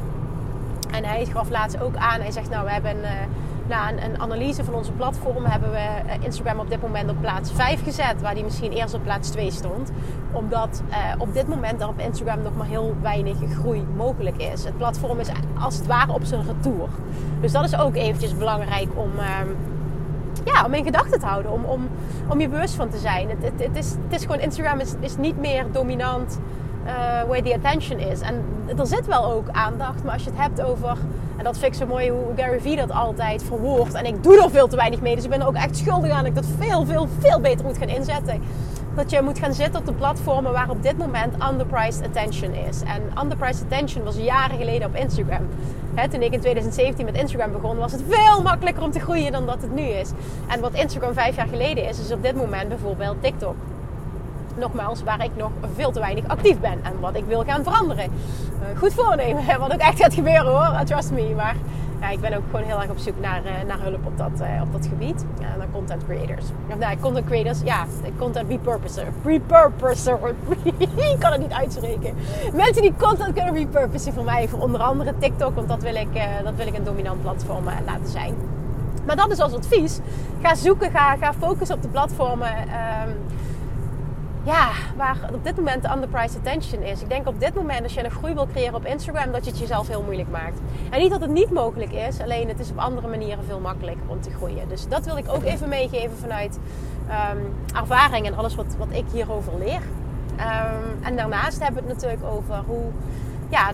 En 1.00 1.06
hij 1.06 1.26
gaf 1.26 1.50
laatst 1.50 1.80
ook 1.80 1.96
aan, 1.96 2.20
hij 2.20 2.30
zegt 2.30 2.50
nou 2.50 2.64
we 2.64 2.70
hebben 2.70 2.96
Na 3.68 3.90
een, 3.90 4.04
een, 4.04 4.20
analyse 4.20 4.64
van 4.64 4.74
onze 4.74 4.92
platform 4.92 5.44
hebben 5.44 5.70
we 5.70 5.76
eh, 5.76 6.24
Instagram 6.24 6.58
op 6.58 6.70
dit 6.70 6.82
moment 6.82 7.10
op 7.10 7.20
plaats 7.20 7.52
5 7.52 7.82
gezet, 7.82 8.20
waar 8.22 8.34
die 8.34 8.44
misschien 8.44 8.72
eerst 8.72 8.94
op 8.94 9.02
plaats 9.02 9.30
2 9.30 9.50
stond. 9.50 9.90
Omdat 10.32 10.82
uh, 10.88 10.96
op 11.18 11.34
dit 11.34 11.48
moment 11.48 11.80
er 11.80 11.88
op 11.88 11.98
Instagram 11.98 12.42
nog 12.42 12.56
maar 12.56 12.66
heel 12.66 12.96
weinig 13.02 13.36
groei 13.50 13.86
mogelijk 13.96 14.36
is. 14.36 14.64
Het 14.64 14.76
platform 14.76 15.18
is 15.18 15.28
als 15.60 15.76
het 15.76 15.86
ware 15.86 16.12
op 16.12 16.24
zijn 16.24 16.46
retour. 16.46 16.88
Dus 17.40 17.52
dat 17.52 17.64
is 17.64 17.78
ook 17.78 17.94
eventjes 17.96 18.36
belangrijk 18.36 18.88
om, 18.94 19.10
uh, 19.16 19.24
ja, 20.44 20.64
om 20.64 20.74
in 20.74 20.84
gedachten 20.84 21.20
te 21.20 21.26
houden, 21.26 21.52
om, 21.52 21.64
om, 21.64 21.88
om 22.28 22.40
je 22.40 22.48
bewust 22.48 22.74
van 22.74 22.88
te 22.88 22.98
zijn. 22.98 23.28
Het, 23.28 23.42
het, 23.42 23.66
het, 23.66 23.76
is, 23.76 23.90
het 23.90 24.20
is 24.20 24.22
gewoon, 24.22 24.40
Instagram 24.40 24.80
is, 24.80 24.94
is 25.00 25.16
niet 25.16 25.38
meer 25.38 25.64
dominant 25.72 26.38
uh, 26.90 27.28
where 27.28 27.42
the 27.42 27.54
attention 27.54 27.98
is. 27.98 28.20
En 28.20 28.44
er 28.78 28.86
zit 28.86 29.06
wel 29.06 29.32
ook 29.32 29.48
aandacht, 29.52 30.04
maar 30.04 30.12
als 30.12 30.24
je 30.24 30.30
het 30.30 30.38
hebt 30.38 30.62
over 30.62 30.96
en 31.40 31.46
dat 31.46 31.58
vind 31.58 31.74
ik 31.74 31.80
zo 31.80 31.86
mooi 31.86 32.10
hoe 32.10 32.32
Gary 32.36 32.60
Vee 32.60 32.76
dat 32.76 32.90
altijd 32.92 33.42
verwoordt. 33.42 33.94
En 33.94 34.04
ik 34.06 34.22
doe 34.22 34.42
er 34.42 34.50
veel 34.50 34.68
te 34.68 34.76
weinig 34.76 35.00
mee. 35.00 35.14
Dus 35.14 35.24
ik 35.24 35.30
ben 35.30 35.40
er 35.40 35.46
ook 35.46 35.54
echt 35.54 35.76
schuldig 35.76 36.10
aan 36.10 36.18
dat 36.18 36.26
ik 36.26 36.34
dat 36.34 36.46
veel, 36.58 36.86
veel, 36.86 37.08
veel 37.18 37.40
beter 37.40 37.64
moet 37.64 37.78
gaan 37.78 37.88
inzetten. 37.88 38.42
Dat 38.94 39.10
je 39.10 39.22
moet 39.22 39.38
gaan 39.38 39.54
zitten 39.54 39.80
op 39.80 39.86
de 39.86 39.92
platformen 39.92 40.52
waar 40.52 40.70
op 40.70 40.82
dit 40.82 40.98
moment 40.98 41.34
underpriced 41.50 42.06
attention 42.06 42.52
is. 42.52 42.82
En 42.82 43.22
underpriced 43.22 43.62
attention 43.62 44.04
was 44.04 44.16
jaren 44.16 44.58
geleden 44.58 44.88
op 44.88 44.94
Instagram. 44.94 45.46
toen 46.10 46.22
ik 46.22 46.32
in 46.32 46.40
2017 46.40 47.04
met 47.04 47.16
Instagram 47.16 47.52
begon, 47.52 47.76
was 47.76 47.92
het 47.92 48.02
veel 48.08 48.42
makkelijker 48.42 48.82
om 48.82 48.90
te 48.90 49.00
groeien 49.00 49.32
dan 49.32 49.46
dat 49.46 49.62
het 49.62 49.74
nu 49.74 49.82
is. 49.82 50.10
En 50.48 50.60
wat 50.60 50.72
Instagram 50.72 51.12
vijf 51.12 51.36
jaar 51.36 51.48
geleden 51.48 51.88
is, 51.88 52.00
is 52.00 52.12
op 52.12 52.22
dit 52.22 52.34
moment 52.34 52.68
bijvoorbeeld 52.68 53.22
TikTok 53.22 53.56
nogmaals, 54.56 55.02
waar 55.02 55.24
ik 55.24 55.30
nog 55.36 55.50
veel 55.74 55.90
te 55.90 56.00
weinig 56.00 56.26
actief 56.26 56.60
ben. 56.60 56.78
En 56.82 57.00
wat 57.00 57.16
ik 57.16 57.24
wil 57.24 57.44
gaan 57.44 57.62
veranderen. 57.62 58.04
Uh, 58.04 58.78
goed 58.78 58.94
voornemen, 58.94 59.44
wat 59.58 59.72
ook 59.72 59.80
echt 59.80 60.00
gaat 60.00 60.14
gebeuren 60.14 60.46
hoor, 60.46 60.84
trust 60.84 61.10
me. 61.10 61.32
Maar 61.36 61.56
ja, 62.00 62.08
ik 62.08 62.20
ben 62.20 62.36
ook 62.36 62.42
gewoon 62.50 62.66
heel 62.66 62.80
erg 62.80 62.90
op 62.90 62.98
zoek 62.98 63.20
naar, 63.20 63.44
uh, 63.44 63.50
naar 63.66 63.80
hulp 63.80 64.06
op 64.06 64.18
dat, 64.18 64.30
op 64.62 64.72
dat 64.72 64.86
gebied. 64.86 65.24
Ja, 65.40 65.56
naar 65.56 65.66
content 65.72 66.04
creators. 66.04 66.44
Of 66.70 66.78
nou, 66.78 66.96
content 67.00 67.26
creators, 67.26 67.60
ja, 67.64 67.86
content 68.18 68.48
repurposer. 68.48 69.06
Repurposer. 69.24 70.18
ik 71.12 71.16
kan 71.18 71.32
het 71.32 71.40
niet 71.40 71.52
uitspreken. 71.52 72.14
Mensen 72.52 72.82
die 72.82 72.94
content 72.98 73.34
kunnen 73.34 73.54
repurposen 73.54 74.12
voor 74.12 74.24
mij. 74.24 74.48
Voor 74.48 74.60
onder 74.60 74.80
andere 74.80 75.14
TikTok, 75.18 75.54
want 75.54 75.68
dat 75.68 75.82
wil 75.82 75.94
ik, 75.94 76.08
dat 76.44 76.54
wil 76.54 76.66
ik 76.66 76.76
een 76.76 76.84
dominant 76.84 77.22
platform 77.22 77.64
laten 77.64 78.08
zijn. 78.08 78.34
Maar 79.06 79.16
dat 79.16 79.30
is 79.30 79.40
als 79.40 79.54
advies. 79.54 79.98
Ga 80.42 80.54
zoeken, 80.54 80.90
ga, 80.90 81.16
ga 81.16 81.32
focussen 81.32 81.76
op 81.76 81.82
de 81.82 81.88
platformen. 81.88 82.48
Um, 82.48 83.16
ja, 84.42 84.70
waar 84.96 85.16
op 85.32 85.44
dit 85.44 85.56
moment 85.56 85.82
de 85.82 85.90
underpriced 85.90 86.36
attention 86.36 86.82
is. 86.82 87.00
Ik 87.00 87.08
denk 87.08 87.28
op 87.28 87.40
dit 87.40 87.54
moment, 87.54 87.82
als 87.82 87.94
je 87.94 88.04
een 88.04 88.10
groei 88.10 88.34
wil 88.34 88.46
creëren 88.46 88.74
op 88.74 88.84
Instagram, 88.86 89.32
dat 89.32 89.44
je 89.44 89.50
het 89.50 89.60
jezelf 89.60 89.88
heel 89.88 90.02
moeilijk 90.02 90.30
maakt. 90.30 90.58
En 90.90 91.00
niet 91.00 91.10
dat 91.10 91.20
het 91.20 91.30
niet 91.30 91.50
mogelijk 91.50 91.92
is, 91.92 92.20
alleen 92.20 92.48
het 92.48 92.60
is 92.60 92.70
op 92.70 92.78
andere 92.78 93.08
manieren 93.08 93.44
veel 93.44 93.60
makkelijker 93.60 94.04
om 94.06 94.20
te 94.20 94.30
groeien. 94.30 94.68
Dus 94.68 94.88
dat 94.88 95.04
wil 95.04 95.16
ik 95.16 95.24
ook 95.28 95.42
even 95.42 95.68
meegeven 95.68 96.16
vanuit 96.16 96.58
um, 97.08 97.54
ervaring 97.76 98.26
en 98.26 98.36
alles 98.36 98.54
wat, 98.54 98.76
wat 98.78 98.88
ik 98.90 99.04
hierover 99.12 99.52
leer. 99.58 99.80
Um, 100.40 101.04
en 101.04 101.16
daarnaast 101.16 101.62
hebben 101.62 101.82
we 101.82 101.88
het 101.88 102.00
natuurlijk 102.00 102.32
over 102.32 102.62
hoe, 102.66 102.84
ja, 103.48 103.72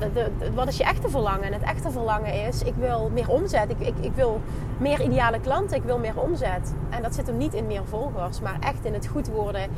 wat 0.54 0.68
is 0.68 0.76
je 0.76 0.85
echte 0.85 1.08
verlangen? 1.08 1.42
En 1.42 1.52
het 1.52 1.62
echte 1.62 1.90
verlangen 1.90 2.46
is, 2.46 2.62
ik 2.62 2.75
wil 2.78 3.11
meer 3.14 3.30
omzet. 3.30 3.70
Ik, 3.70 3.80
ik, 3.80 3.94
ik 4.00 4.12
wil 4.14 4.40
meer 4.78 5.02
ideale 5.02 5.40
klanten, 5.40 5.76
ik 5.76 5.82
wil 5.82 5.99
meer 5.99 6.20
omzet. 6.20 6.75
En 6.90 7.02
dat 7.02 7.14
zit 7.14 7.26
hem 7.26 7.37
niet 7.37 7.54
in 7.54 7.66
meer 7.66 7.85
volgers, 7.85 8.40
maar 8.40 8.56
echt 8.61 8.85
in 8.85 8.94
het 8.94 9.06
goed 9.06 9.28
worden 9.28 9.70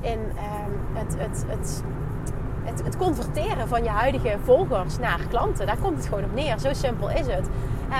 in 0.00 0.18
um, 0.18 0.78
het, 0.92 1.14
het, 1.18 1.44
het, 1.46 1.82
het, 2.64 2.84
het, 2.84 2.96
converteren 2.96 3.68
van 3.68 3.82
je 3.82 3.88
huidige 3.88 4.36
volgers 4.44 4.98
naar 4.98 5.20
klanten. 5.30 5.66
Daar 5.66 5.78
komt 5.82 5.96
het 5.96 6.06
gewoon 6.06 6.24
op 6.24 6.34
neer. 6.34 6.58
Zo 6.58 6.72
simpel 6.72 7.10
is 7.10 7.26
het. 7.26 7.48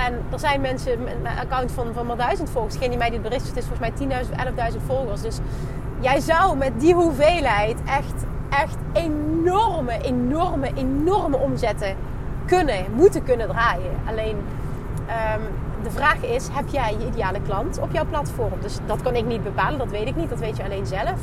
En 0.05 0.21
er 0.31 0.39
zijn 0.39 0.61
mensen 0.61 1.03
met 1.03 1.13
een 1.13 1.39
account 1.39 1.71
van, 1.71 1.93
van 1.93 2.05
maar 2.05 2.17
duizend 2.17 2.49
volgers. 2.49 2.77
Geen 2.77 2.89
die 2.89 2.97
mij 2.97 3.09
dit 3.09 3.21
bericht, 3.21 3.47
het 3.47 3.57
is 3.57 3.65
volgens 3.65 4.09
mij 4.09 4.23
10.000, 4.25 4.73
11.000 4.73 4.85
volgers. 4.85 5.21
Dus 5.21 5.39
jij 5.99 6.19
zou 6.19 6.57
met 6.57 6.79
die 6.79 6.93
hoeveelheid 6.93 7.77
echt, 7.85 8.25
echt 8.49 8.77
enorme, 8.93 10.01
enorme, 10.01 10.71
enorme 10.75 11.37
omzetten 11.37 11.95
kunnen, 12.45 12.85
moeten 12.93 13.23
kunnen 13.23 13.47
draaien. 13.47 13.91
Alleen 14.07 14.37
um, 14.37 15.41
de 15.83 15.91
vraag 15.91 16.23
is, 16.23 16.47
heb 16.51 16.67
jij 16.67 16.95
je 16.99 17.07
ideale 17.07 17.41
klant 17.41 17.79
op 17.79 17.91
jouw 17.91 18.05
platform? 18.05 18.53
Dus 18.61 18.77
dat 18.85 19.01
kan 19.01 19.15
ik 19.15 19.25
niet 19.25 19.43
bepalen, 19.43 19.79
dat 19.79 19.89
weet 19.89 20.07
ik 20.07 20.15
niet. 20.15 20.29
Dat 20.29 20.39
weet 20.39 20.57
je 20.57 20.63
alleen 20.63 20.85
zelf 20.85 21.19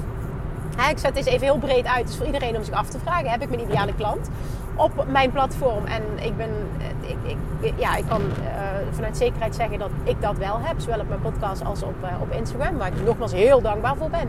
ik 0.90 0.99
zet 0.99 1.14
dit 1.14 1.26
even 1.26 1.47
heel 1.47 1.59
breed 1.59 1.87
uit. 1.87 2.06
Dus 2.06 2.16
voor 2.16 2.26
iedereen 2.26 2.56
om 2.56 2.64
zich 2.64 2.75
af 2.75 2.88
te 2.88 2.99
vragen: 2.99 3.30
heb 3.30 3.42
ik 3.42 3.49
mijn 3.49 3.62
ideale 3.62 3.95
klant 3.95 4.28
op 4.76 5.04
mijn 5.09 5.30
platform? 5.30 5.85
En 5.85 6.02
ik 6.21 6.37
ben, 6.37 6.50
eh, 6.78 7.11
ik, 7.11 7.16
ik 7.61 7.73
ja, 7.76 7.97
ik 7.97 8.04
kan 8.09 8.21
uh, 8.21 8.26
vanuit 8.90 9.16
zekerheid 9.16 9.54
zeggen 9.54 9.78
dat 9.78 9.90
ik 10.04 10.23
dat 10.23 10.37
wel 10.37 10.59
heb, 10.61 10.80
zowel 10.80 11.00
op 11.00 11.09
mijn 11.09 11.21
podcast 11.21 11.64
als 11.64 11.83
op, 11.83 11.95
uh, 12.02 12.21
op 12.21 12.33
Instagram, 12.33 12.76
waar 12.76 12.88
ik 12.88 13.04
nogmaals 13.04 13.33
heel 13.33 13.61
dankbaar 13.61 13.97
voor 13.97 14.11
ben. 14.11 14.28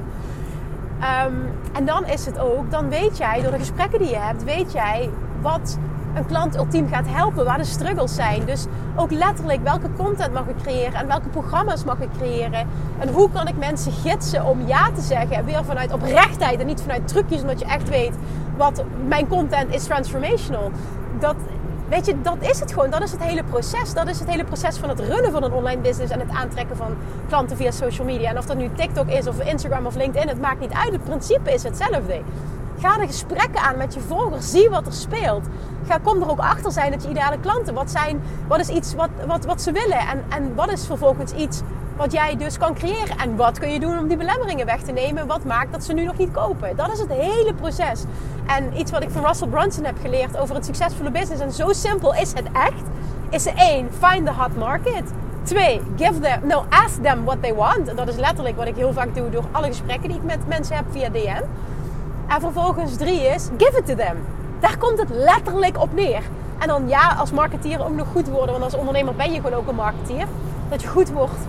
Um, 1.26 1.52
en 1.74 1.86
dan 1.86 2.06
is 2.06 2.26
het 2.26 2.40
ook, 2.40 2.72
dan 2.72 2.90
weet 2.90 3.18
jij 3.18 3.42
door 3.42 3.52
de 3.52 3.60
gesprekken 3.60 4.00
die 4.00 4.10
je 4.10 4.18
hebt, 4.18 4.44
weet 4.44 4.72
jij 4.72 5.10
wat 5.42 5.78
een 6.18 6.26
klant 6.26 6.56
ultiem 6.56 6.88
gaat 6.88 7.06
helpen, 7.08 7.46
waar 7.46 7.58
de 7.58 7.64
struggles 7.64 8.16
zijn. 8.16 8.46
Dus 8.46 8.66
ook 8.96 9.12
letterlijk 9.12 9.64
welke 9.64 9.88
content 9.98 10.34
mag 10.34 10.48
ik 10.48 10.56
creëren 10.62 10.94
en 10.94 11.08
welke 11.08 11.30
programma's 11.30 11.84
mag 11.84 12.00
ik 12.00 12.10
creëren. 12.18 12.68
En 13.00 13.10
hoe 13.10 13.30
kan 13.32 13.48
ik 13.48 13.58
mensen 13.58 13.92
gidsen 13.92 14.46
om 14.46 14.68
ja 14.68 14.92
te 14.92 15.02
zeggen. 15.02 15.46
Weer 15.46 15.66
vanuit 15.66 15.94
oprechtheid 15.94 16.60
en 16.60 16.66
niet 16.66 16.82
vanuit 16.82 17.08
trucjes, 17.08 17.42
omdat 17.42 17.60
je 17.60 17.66
echt 17.66 17.90
weet 17.90 18.14
wat 18.58 18.84
mijn 19.08 19.28
content 19.28 19.74
is 19.74 19.84
transformational. 19.84 20.72
Dat, 21.20 21.36
weet 21.90 22.06
je, 22.06 22.22
dat 22.22 22.38
is 22.40 22.60
het 22.60 22.74
gewoon. 22.74 22.90
Dat 22.90 23.02
is 23.02 23.12
het 23.12 23.24
hele 23.24 23.44
proces. 23.44 23.94
Dat 23.94 24.08
is 24.08 24.20
het 24.20 24.30
hele 24.30 24.44
proces 24.44 24.78
van 24.78 24.90
het 24.90 25.00
runnen 25.00 25.32
van 25.32 25.44
een 25.44 25.54
online 25.54 25.82
business 25.82 26.12
en 26.12 26.20
het 26.20 26.30
aantrekken 26.30 26.78
van 26.78 26.96
klanten 27.28 27.58
via 27.58 27.72
social 27.72 28.06
media. 28.06 28.30
En 28.30 28.38
of 28.38 28.46
dat 28.46 28.58
nu 28.58 28.70
TikTok 28.76 29.08
is 29.08 29.28
of 29.28 29.40
Instagram 29.40 29.86
of 29.86 29.96
LinkedIn, 29.96 30.28
het 30.28 30.42
maakt 30.42 30.60
niet 30.60 30.74
uit. 30.74 30.92
Het 30.92 31.04
principe 31.04 31.54
is 31.54 31.64
hetzelfde. 31.64 32.22
Ga 32.80 32.98
de 32.98 33.06
gesprekken 33.06 33.62
aan 33.62 33.78
met 33.78 33.94
je 33.94 34.00
volgers. 34.00 34.52
Zie 34.52 34.70
wat 34.70 34.86
er 34.86 34.94
speelt. 34.94 35.46
Ga, 35.88 35.98
kom 35.98 36.22
er 36.22 36.30
ook 36.30 36.40
achter 36.40 36.72
zijn 36.72 36.92
dat 36.92 37.04
je 37.04 37.10
ideale 37.10 37.40
klanten. 37.40 37.74
Wat, 37.74 37.92
zijn, 37.92 38.22
wat 38.48 38.60
is 38.60 38.68
iets 38.68 38.94
wat, 38.94 39.10
wat, 39.28 39.46
wat 39.46 39.62
ze 39.62 39.72
willen? 39.72 40.00
En, 40.00 40.24
en 40.30 40.56
wat 40.56 40.72
is 40.72 40.86
vervolgens 40.86 41.32
iets 41.32 41.62
wat 41.96 42.12
jij 42.12 42.36
dus 42.36 42.58
kan 42.58 42.74
creëren? 42.74 43.18
En 43.18 43.36
wat 43.36 43.60
kun 43.60 43.70
je 43.70 43.80
doen 43.80 44.00
om 44.00 44.08
die 44.08 44.18
belemmeringen 44.18 44.66
weg 44.66 44.82
te 44.82 44.92
nemen? 44.92 45.28
Wat 45.28 45.44
maakt 45.44 45.72
dat 45.72 45.84
ze 45.84 45.94
nu 45.94 46.04
nog 46.04 46.18
niet 46.18 46.32
kopen? 46.32 46.76
Dat 46.76 46.92
is 46.92 47.00
het 47.00 47.10
hele 47.10 47.54
proces. 47.54 48.04
En 48.46 48.80
iets 48.80 48.92
wat 48.92 49.04
ik 49.04 49.10
van 49.10 49.26
Russell 49.26 49.48
Brunson 49.48 49.84
heb 49.84 49.98
geleerd 50.02 50.38
over 50.38 50.56
het 50.56 50.66
succesvolle 50.66 51.12
business. 51.12 51.42
En 51.42 51.52
zo 51.52 51.74
simpel 51.74 52.14
is 52.14 52.34
het 52.34 52.46
echt. 52.54 52.84
Is 53.30 53.46
één, 53.46 53.90
find 54.00 54.26
the 54.26 54.34
hot 54.34 54.58
market. 54.58 55.04
Twee, 55.44 55.82
give 55.98 56.20
them, 56.20 56.48
no, 56.48 56.66
ask 56.70 57.04
them 57.04 57.24
what 57.24 57.42
they 57.42 57.54
want. 57.54 57.98
Dat 57.98 58.08
is 58.08 58.16
letterlijk 58.16 58.56
wat 58.56 58.68
ik 58.68 58.76
heel 58.76 58.94
vaak 58.94 59.16
doe 59.16 59.30
door 59.30 59.46
alle 59.52 59.68
gesprekken 59.68 60.10
die 60.10 60.18
ik 60.18 60.24
met 60.24 60.48
mensen 60.48 60.76
heb 60.76 60.86
via 60.92 61.10
DM. 61.10 61.44
En 62.28 62.42
vervolgens 62.42 62.96
drie 62.96 63.22
is, 63.22 63.50
give 63.58 63.78
it 63.78 63.86
to 63.86 63.96
them. 63.96 64.18
Daar 64.60 64.78
komt 64.78 65.00
het 65.00 65.10
letterlijk 65.10 65.82
op 65.82 65.94
neer. 65.94 66.22
En 66.58 66.68
dan 66.68 66.88
ja, 66.88 67.16
als 67.20 67.32
marketeer 67.32 67.86
ook 67.86 67.96
nog 67.96 68.08
goed 68.12 68.30
worden. 68.30 68.52
Want 68.52 68.64
als 68.64 68.76
ondernemer 68.76 69.16
ben 69.16 69.32
je 69.32 69.42
gewoon 69.42 69.58
ook 69.58 69.68
een 69.68 69.76
marketeer. 69.76 70.26
Dat 70.70 70.82
je 70.82 70.88
goed 70.88 71.12
wordt 71.12 71.40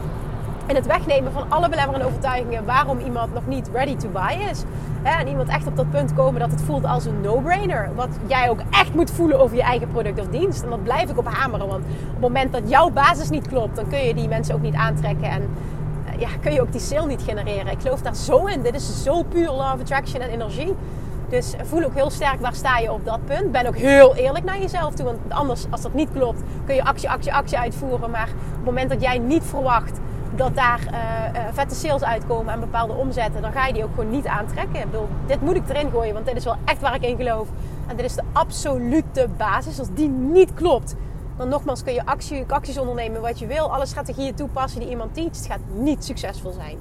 in 0.69 0.75
het 0.75 0.87
wegnemen 0.87 1.33
van 1.33 1.45
alle 1.49 1.69
belemmerende 1.69 2.07
overtuigingen 2.07 2.65
waarom 2.65 2.99
iemand 2.99 3.35
nog 3.35 3.47
niet 3.47 3.71
ready 3.73 3.97
to 3.97 4.09
buy 4.09 4.37
is. 4.51 4.63
En 5.03 5.29
iemand 5.29 5.49
echt 5.49 5.67
op 5.67 5.77
dat 5.77 5.91
punt 5.91 6.15
komen 6.15 6.41
dat 6.41 6.51
het 6.51 6.63
voelt 6.63 6.85
als 6.85 7.05
een 7.05 7.21
no-brainer. 7.21 7.91
Wat 7.95 8.09
jij 8.27 8.51
ook 8.51 8.61
echt 8.71 8.95
moet 8.95 9.11
voelen 9.11 9.41
over 9.41 9.57
je 9.57 9.63
eigen 9.63 9.89
product 9.89 10.21
of 10.21 10.27
dienst. 10.27 10.63
En 10.63 10.71
dat 10.71 10.83
blijf 10.83 11.11
ik 11.11 11.19
op 11.19 11.29
hameren. 11.29 11.69
Want 11.69 11.85
op 11.85 12.11
het 12.11 12.21
moment 12.21 12.53
dat 12.53 12.63
jouw 12.67 12.91
basis 12.91 13.31
niet 13.31 13.49
klopt, 13.49 13.77
dan 13.77 13.89
kun 13.89 13.99
je 13.99 14.15
die 14.15 14.29
mensen 14.29 14.55
ook 14.55 14.63
niet 14.63 14.75
aantrekken. 14.75 15.31
En 15.31 15.49
ja, 16.19 16.29
kun 16.41 16.53
je 16.53 16.61
ook 16.61 16.73
die 16.73 16.81
sale 16.81 17.07
niet 17.07 17.23
genereren. 17.23 17.73
Ik 17.73 17.81
geloof 17.81 18.03
daar 18.03 18.15
zo 18.15 18.47
in. 18.47 18.63
Dit 18.63 18.75
is 18.75 19.03
zo 19.03 19.23
puur 19.23 19.51
of 19.51 19.61
attraction 19.61 20.21
en 20.21 20.31
energie. 20.31 20.75
Dus 21.29 21.55
voel 21.63 21.85
ook 21.85 21.95
heel 21.95 22.11
sterk 22.11 22.41
waar 22.41 22.55
sta 22.55 22.79
je 22.79 22.93
op 22.93 23.05
dat 23.05 23.25
punt. 23.25 23.53
Ben 23.53 23.67
ook 23.67 23.77
heel 23.77 24.15
eerlijk 24.15 24.45
naar 24.45 24.61
jezelf 24.61 24.95
toe. 24.95 25.05
Want 25.05 25.19
anders, 25.29 25.67
als 25.71 25.83
dat 25.83 25.95
niet 25.95 26.09
klopt, 26.13 26.43
kun 26.67 26.75
je 26.75 26.85
actie, 26.85 27.11
actie, 27.11 27.35
actie 27.35 27.59
uitvoeren. 27.59 28.11
Maar 28.11 28.29
op 28.29 28.57
het 28.57 28.65
moment 28.65 28.91
dat 28.91 29.01
jij 29.01 29.19
niet 29.19 29.45
verwacht 29.45 30.01
dat 30.37 30.55
daar 30.55 30.81
uh, 30.91 30.95
uh, 30.95 31.41
vette 31.53 31.75
sales 31.75 32.05
uitkomen 32.05 32.53
en 32.53 32.61
bepaalde 32.61 32.93
omzetten, 32.93 33.43
dan 33.43 33.53
ga 33.53 33.67
je 33.67 33.73
die 33.73 33.85
ook 33.85 33.95
gewoon 33.95 34.11
niet 34.11 34.27
aantrekken. 34.27 34.81
Ik 34.81 34.91
bedoel, 34.91 35.09
dit 35.27 35.41
moet 35.41 35.57
ik 35.57 35.69
erin 35.69 35.91
gooien, 35.91 36.15
want 36.15 36.27
dit 36.27 36.37
is 36.37 36.45
wel 36.45 36.57
echt 36.65 36.81
waar 36.81 36.95
ik 36.95 37.03
in 37.03 37.17
geloof. 37.17 37.49
En 37.87 37.97
dit 37.97 38.05
is 38.05 38.15
de 38.15 38.23
absolute 38.33 39.29
basis. 39.37 39.79
Als 39.79 39.89
die 39.95 40.09
niet 40.09 40.55
klopt, 40.55 40.95
dan 41.39 41.49
nogmaals 41.49 41.83
kun 41.83 41.93
je 41.93 42.07
actie, 42.07 42.45
acties 42.47 42.79
ondernemen 42.79 43.21
wat 43.21 43.39
je 43.39 43.47
wil. 43.47 43.73
Alle 43.73 43.87
strategieën 43.87 44.35
toepassen 44.35 44.81
die 44.81 44.89
iemand 44.89 45.15
teacht. 45.15 45.37
Het 45.37 45.47
gaat 45.47 45.61
niet 45.75 46.05
succesvol 46.05 46.53
zijn. 46.53 46.79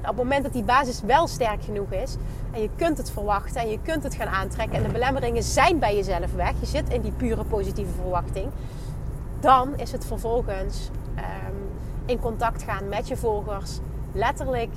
Nou, 0.00 0.12
op 0.12 0.18
het 0.18 0.28
moment 0.28 0.42
dat 0.42 0.52
die 0.52 0.62
basis 0.62 1.00
wel 1.00 1.26
sterk 1.26 1.62
genoeg 1.64 1.90
is 1.90 2.16
en 2.52 2.62
je 2.62 2.68
kunt 2.76 2.98
het 2.98 3.10
verwachten 3.10 3.60
en 3.60 3.70
je 3.70 3.78
kunt 3.82 4.02
het 4.02 4.14
gaan 4.14 4.28
aantrekken 4.28 4.76
en 4.76 4.82
de 4.82 4.88
belemmeringen 4.88 5.42
zijn 5.42 5.78
bij 5.78 5.96
jezelf 5.96 6.32
weg, 6.34 6.52
je 6.60 6.66
zit 6.66 6.88
in 6.88 7.00
die 7.00 7.12
pure 7.12 7.44
positieve 7.44 7.92
verwachting, 7.92 8.46
dan 9.40 9.78
is 9.78 9.92
het 9.92 10.06
vervolgens 10.06 10.90
um, 11.16 11.70
in 12.06 12.20
contact 12.20 12.62
gaan 12.62 12.88
met 12.88 13.08
je 13.08 13.16
volgers, 13.16 13.78
letterlijk, 14.12 14.72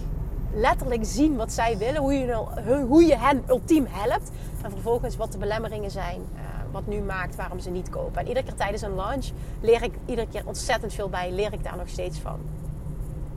letterlijk 0.54 1.06
zien 1.06 1.36
wat 1.36 1.52
zij 1.52 1.78
willen, 1.78 2.02
hoe 2.02 2.14
je, 2.14 2.34
hoe 2.88 3.06
je 3.06 3.18
hen 3.18 3.44
ultiem 3.48 3.88
helpt 3.90 4.32
en 4.64 4.72
vervolgens 4.72 5.18
wat 5.18 5.32
de 5.32 5.38
belemmeringen 5.38 5.92
zijn. 5.92 6.22
Wat 6.74 6.88
nu 6.88 7.02
maakt 7.02 7.36
waarom 7.36 7.60
ze 7.60 7.70
niet 7.70 7.90
kopen. 7.90 8.22
En 8.22 8.28
iedere 8.28 8.46
keer 8.46 8.56
tijdens 8.56 8.82
een 8.82 8.96
launch 8.96 9.26
leer 9.62 9.84
ik 9.84 9.94
iedere 10.06 10.28
keer 10.28 10.42
ontzettend 10.46 10.94
veel 10.94 11.10
bij. 11.10 11.32
Leer 11.32 11.54
ik 11.54 11.64
daar 11.64 11.78
nog 11.78 11.90
steeds 11.90 12.20
van. 12.20 12.40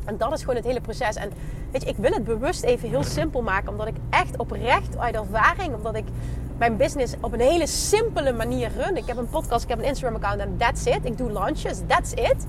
En 0.04 0.16
dat 0.16 0.32
is 0.32 0.40
gewoon 0.40 0.56
het 0.56 0.64
hele 0.64 0.80
proces. 0.80 1.16
En 1.16 1.30
weet 1.70 1.82
je, 1.82 1.88
ik 1.88 1.96
wil 1.96 2.12
het 2.12 2.24
bewust 2.24 2.62
even 2.62 2.88
heel 2.88 3.04
simpel 3.04 3.42
maken. 3.42 3.68
Omdat 3.68 3.86
ik 3.86 3.96
echt 4.10 4.36
oprecht 4.36 4.98
uit 4.98 5.14
ervaring, 5.14 5.74
omdat 5.74 5.96
ik 5.96 6.04
mijn 6.58 6.76
business 6.76 7.14
op 7.20 7.32
een 7.32 7.40
hele 7.40 7.66
simpele 7.66 8.32
manier 8.32 8.70
run. 8.76 8.96
Ik 8.96 9.06
heb 9.06 9.16
een 9.16 9.28
podcast, 9.28 9.62
ik 9.62 9.68
heb 9.68 9.78
een 9.78 9.84
Instagram 9.84 10.14
account 10.14 10.40
en 10.40 10.56
that's 10.56 10.84
it. 10.84 11.04
Ik 11.04 11.18
doe 11.18 11.32
launches, 11.32 11.80
that's 11.86 12.12
it. 12.12 12.46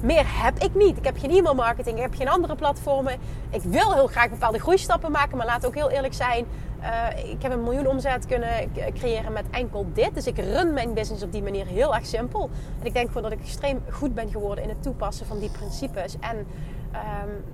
Meer 0.00 0.24
heb 0.26 0.58
ik 0.58 0.74
niet. 0.74 0.96
Ik 0.96 1.04
heb 1.04 1.18
geen 1.18 1.30
e-mail 1.30 1.54
marketing, 1.54 1.96
ik 1.96 2.02
heb 2.02 2.14
geen 2.14 2.28
andere 2.28 2.54
platformen. 2.54 3.14
Ik 3.50 3.62
wil 3.62 3.94
heel 3.94 4.06
graag 4.06 4.30
bepaalde 4.30 4.58
groeistappen 4.58 5.10
maken, 5.10 5.36
maar 5.36 5.46
laat 5.46 5.66
ook 5.66 5.74
heel 5.74 5.90
eerlijk 5.90 6.14
zijn. 6.14 6.46
Uh, 6.84 7.30
ik 7.30 7.42
heb 7.42 7.52
een 7.52 7.62
miljoen 7.62 7.86
omzet 7.86 8.26
kunnen 8.26 8.72
creëren 8.94 9.32
met 9.32 9.44
enkel 9.50 9.86
dit. 9.92 10.14
Dus 10.14 10.26
ik 10.26 10.38
run 10.38 10.72
mijn 10.72 10.94
business 10.94 11.22
op 11.22 11.32
die 11.32 11.42
manier 11.42 11.66
heel 11.66 11.94
erg 11.94 12.06
simpel. 12.06 12.50
En 12.80 12.86
ik 12.86 12.92
denk 12.94 13.06
gewoon 13.06 13.22
dat 13.22 13.32
ik 13.32 13.40
extreem 13.40 13.82
goed 13.90 14.14
ben 14.14 14.30
geworden 14.30 14.64
in 14.64 14.70
het 14.70 14.82
toepassen 14.82 15.26
van 15.26 15.38
die 15.38 15.50
principes. 15.50 16.16
En 16.20 16.36
um, 16.36 17.44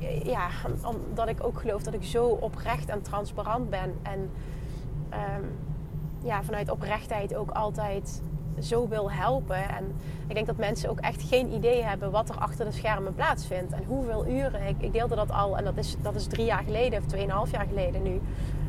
uh, 0.00 0.24
ja, 0.24 0.48
omdat 0.82 1.28
ik 1.28 1.44
ook 1.44 1.60
geloof 1.60 1.82
dat 1.82 1.94
ik 1.94 2.04
zo 2.04 2.26
oprecht 2.26 2.88
en 2.88 3.02
transparant 3.02 3.70
ben. 3.70 3.94
En 4.02 4.30
um, 5.12 5.58
ja, 6.22 6.42
vanuit 6.42 6.70
oprechtheid 6.70 7.34
ook 7.34 7.50
altijd 7.50 8.22
zo 8.60 8.88
wil 8.88 9.10
helpen. 9.10 9.68
En 9.68 9.84
ik 10.26 10.34
denk 10.34 10.46
dat 10.46 10.56
mensen 10.56 10.90
ook 10.90 11.00
echt 11.00 11.22
geen 11.22 11.52
idee 11.52 11.82
hebben 11.82 12.10
wat 12.10 12.28
er 12.28 12.36
achter 12.36 12.64
de 12.64 12.72
schermen 12.72 13.14
plaatsvindt. 13.14 13.72
En 13.72 13.82
hoeveel 13.86 14.26
uren. 14.26 14.66
Ik, 14.66 14.76
ik 14.78 14.92
deelde 14.92 15.14
dat 15.14 15.30
al, 15.30 15.56
en 15.56 15.64
dat 15.64 15.76
is, 15.76 15.96
dat 16.02 16.14
is 16.14 16.26
drie 16.26 16.44
jaar 16.44 16.62
geleden 16.62 16.98
of 16.98 17.06
tweeënhalf 17.06 17.50
jaar 17.50 17.66
geleden 17.68 18.02
nu. 18.02 18.20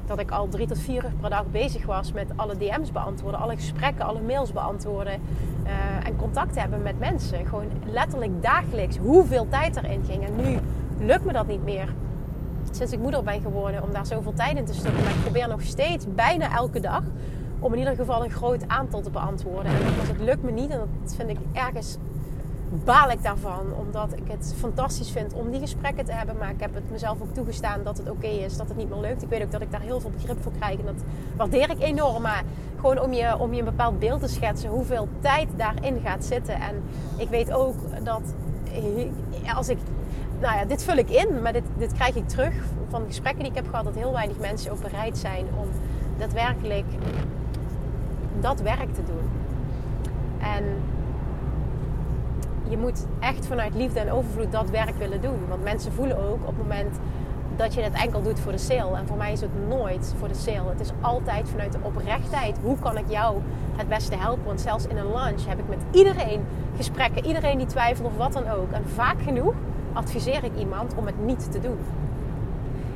Dat 0.06 0.20
ik 0.20 0.32
al 0.32 0.48
drie 0.48 0.68
tot 0.68 0.80
vier 0.80 1.04
uur 1.04 1.12
per 1.22 1.30
dag 1.30 1.46
bezig 1.52 1.86
was 1.86 2.12
met 2.12 2.28
alle 2.36 2.58
DM's 2.58 2.92
beantwoorden, 2.92 3.40
alle 3.40 3.56
gesprekken, 3.56 4.06
alle 4.06 4.22
mails 4.22 4.52
beantwoorden. 4.52 5.22
Uh, 5.66 6.08
en 6.08 6.16
contact 6.16 6.56
hebben 6.56 6.82
met 6.82 7.00
mensen. 7.00 7.46
Gewoon 7.46 7.68
letterlijk 7.86 8.42
dagelijks 8.42 8.98
hoeveel 8.98 9.48
tijd 9.50 9.76
erin 9.76 10.04
ging. 10.04 10.26
En 10.26 10.36
nu 10.36 10.60
lukt 11.06 11.26
me 11.26 11.34
dat 11.34 11.48
niet 11.48 11.64
meer. 11.64 11.94
Sinds 12.72 12.92
ik 12.92 13.00
moeder 13.00 13.24
ben 13.24 13.42
geworden 13.42 13.84
om 13.84 13.92
daar 13.92 14.06
zoveel 14.06 14.34
tijd 14.34 14.58
in 14.58 14.66
te 14.66 14.74
stoppen. 14.74 15.04
Maar 15.04 15.12
ik 15.12 15.22
probeer 15.22 15.48
nog 15.48 15.62
steeds 15.62 16.06
bijna 16.16 16.56
elke 16.56 16.80
dag 16.80 17.04
om 17.60 17.74
in 17.74 17.80
ieder 17.80 17.96
geval 17.96 18.24
een 18.24 18.32
groot 18.32 18.68
aantal 18.68 19.02
te 19.02 19.10
beantwoorden. 19.10 19.72
En 19.72 19.78
het 19.84 20.20
lukt 20.20 20.44
me 20.44 20.52
niet, 20.52 20.70
en 20.70 20.80
dat 21.04 21.16
vind 21.16 21.30
ik 21.30 21.38
ergens 21.54 21.98
baal 22.70 23.12
ik 23.12 23.24
daarvan. 23.24 23.66
Omdat 23.80 24.14
ik 24.14 24.32
het 24.32 24.54
fantastisch 24.58 25.12
vind 25.12 25.34
om 25.34 25.52
die 25.52 25.60
gesprekken 25.60 26.06
te 26.06 26.12
hebben. 26.12 26.38
Maar 26.38 26.50
ik 26.50 26.60
heb 26.60 26.74
het 26.74 26.92
mezelf 26.92 27.22
ook 27.22 27.34
toegestaan 27.34 27.84
dat 27.84 27.98
het 27.98 28.10
oké 28.10 28.28
is, 28.28 28.58
dat 28.58 28.68
het 28.68 28.78
niet 28.78 28.90
meer 28.90 29.00
lukt. 29.00 29.24
Ik 29.24 29.30
weet 29.30 29.44
ook 29.44 29.52
dat 29.52 29.62
ik 29.62 29.72
daar 29.72 29.82
heel 29.82 30.00
veel 30.00 30.10
begrip 30.10 30.42
voor 30.42 30.52
krijg. 30.60 30.80
En 30.80 30.86
dat 30.86 31.04
waardeer 31.38 31.70
ik 31.70 31.80
enorm. 31.80 32.22
Maar 32.22 32.44
gewoon 32.76 33.02
om 33.02 33.14
je, 33.14 33.38
om 33.38 33.54
je 33.54 33.60
een 33.60 33.66
bepaald 33.66 34.00
beeld 34.00 34.22
te 34.22 34.28
schetsen, 34.28 34.70
hoeveel 34.70 35.08
tijd 35.20 35.48
daarin 35.56 36.00
gaat 36.04 36.26
zitten. 36.26 36.56
En 36.56 36.84
ik 37.18 37.30
weet 37.30 37.52
ook 37.52 37.76
dat 38.04 38.22
als 39.56 39.70
ik. 39.70 39.78
Nou 40.40 40.58
ja, 40.58 40.66
dit 40.66 40.84
vul 40.84 40.98
ik 40.98 41.10
in, 41.10 41.42
maar 41.42 41.54
dit, 41.54 41.64
dit 41.78 41.94
krijg 41.94 42.16
ik 42.16 42.28
terug 42.28 42.54
van 42.90 43.04
gesprekken 43.08 43.44
die 43.44 43.52
ik 43.52 43.58
heb 43.58 43.68
gehad. 43.70 43.86
Dat 43.86 43.96
heel 43.96 44.12
weinig 44.12 44.38
mensen 44.38 44.72
ook 44.72 44.82
bereid 44.82 45.18
zijn 45.18 45.46
om 45.60 45.68
daadwerkelijk 46.18 46.86
dat 48.40 48.62
werk 48.62 48.94
te 48.94 49.04
doen. 49.04 49.30
En 50.40 50.64
je 52.70 52.78
moet 52.78 53.06
echt 53.20 53.46
vanuit 53.46 53.76
liefde 53.76 54.00
en 54.00 54.12
overvloed 54.12 54.52
dat 54.52 54.70
werk 54.70 54.98
willen 54.98 55.22
doen. 55.22 55.40
Want 55.48 55.64
mensen 55.64 55.92
voelen 55.92 56.18
ook 56.18 56.42
op 56.42 56.48
het 56.48 56.58
moment 56.58 57.00
dat 57.56 57.74
je 57.74 57.82
het 57.82 57.94
enkel 57.94 58.22
doet 58.22 58.40
voor 58.40 58.52
de 58.52 58.58
sale. 58.58 58.98
En 58.98 59.08
voor 59.08 59.18
mij 59.18 59.32
is 59.32 59.42
het 59.42 59.68
nooit 59.68 60.14
voor 60.20 60.28
de 60.28 60.34
sale. 60.34 60.70
Het 60.70 60.80
is 60.80 60.92
altijd 61.02 61.50
vanuit 61.50 61.72
de 61.72 61.80
oprechtheid. 61.82 62.58
Hoe 62.64 62.80
kan 62.80 62.98
ik 62.98 63.10
jou 63.10 63.38
het 63.76 63.88
beste 63.88 64.16
helpen? 64.16 64.46
Want 64.46 64.62
zelfs 64.62 64.88
in 64.88 64.98
een 64.98 65.12
lunch 65.12 65.46
heb 65.48 65.60
ik 65.60 65.68
met 65.68 65.84
iedereen 65.92 66.42
gesprekken. 66.76 67.26
Iedereen 67.26 67.58
die 67.58 67.68
twijfelt 67.68 68.08
of 68.08 68.18
wat 68.18 68.34
dan 68.34 68.50
ook. 68.50 68.72
En 68.72 68.88
vaak 68.88 69.22
genoeg 69.22 69.54
adviseer 69.94 70.44
ik 70.44 70.58
iemand 70.58 70.94
om 70.96 71.06
het 71.06 71.26
niet 71.26 71.52
te 71.52 71.60
doen. 71.60 71.78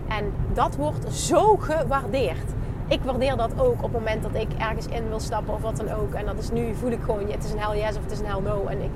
En 0.08 0.34
dat 0.54 0.76
wordt 0.76 1.14
zo 1.14 1.58
gewaardeerd 1.58 2.54
ik 2.92 3.02
waardeer 3.04 3.38
dat 3.38 3.52
ook 3.60 3.74
op 3.74 3.82
het 3.82 3.92
moment 3.92 4.24
dat 4.24 4.36
ik 4.36 4.48
ergens 4.58 4.88
in 4.88 5.10
wil 5.10 5.20
stappen 5.20 5.54
of 5.54 5.62
wat 5.62 5.78
dan 5.78 5.92
ook. 5.92 6.14
En 6.14 6.26
dat 6.26 6.38
is 6.38 6.52
nu, 6.52 6.76
voel 6.76 6.92
ik 6.92 7.02
gewoon, 7.02 7.30
het 7.30 7.44
is 7.44 7.52
een 7.52 7.60
hell 7.60 7.80
yes 7.80 7.96
of 7.98 8.04
het 8.04 8.12
is 8.12 8.20
een 8.20 8.26
hell 8.26 8.42
no. 8.42 8.66
En 8.66 8.82
ik, 8.82 8.92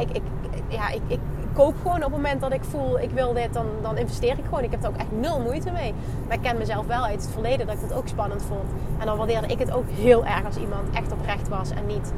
ik, 0.00 0.16
ik, 0.16 0.62
ja, 0.68 0.88
ik, 0.88 1.00
ik 1.06 1.18
koop 1.52 1.74
gewoon 1.82 1.96
op 1.96 2.02
het 2.02 2.10
moment 2.10 2.40
dat 2.40 2.52
ik 2.52 2.64
voel, 2.64 3.00
ik 3.00 3.10
wil 3.10 3.32
dit, 3.32 3.52
dan, 3.52 3.66
dan 3.82 3.98
investeer 3.98 4.38
ik 4.38 4.44
gewoon. 4.44 4.64
Ik 4.64 4.70
heb 4.70 4.82
er 4.82 4.88
ook 4.88 4.96
echt 4.96 5.12
nul 5.20 5.40
moeite 5.40 5.70
mee. 5.70 5.94
Maar 6.26 6.36
ik 6.36 6.42
ken 6.42 6.58
mezelf 6.58 6.86
wel 6.86 7.04
uit 7.04 7.22
het 7.22 7.30
verleden 7.32 7.66
dat 7.66 7.74
ik 7.74 7.80
dat 7.88 7.98
ook 7.98 8.08
spannend 8.08 8.42
vond. 8.42 8.70
En 8.98 9.06
dan 9.06 9.16
waardeerde 9.16 9.46
ik 9.46 9.58
het 9.58 9.72
ook 9.72 9.88
heel 9.88 10.24
erg 10.24 10.44
als 10.44 10.56
iemand 10.56 10.94
echt 10.94 11.12
oprecht 11.12 11.48
was 11.48 11.70
en 11.70 11.86
niet 11.86 12.12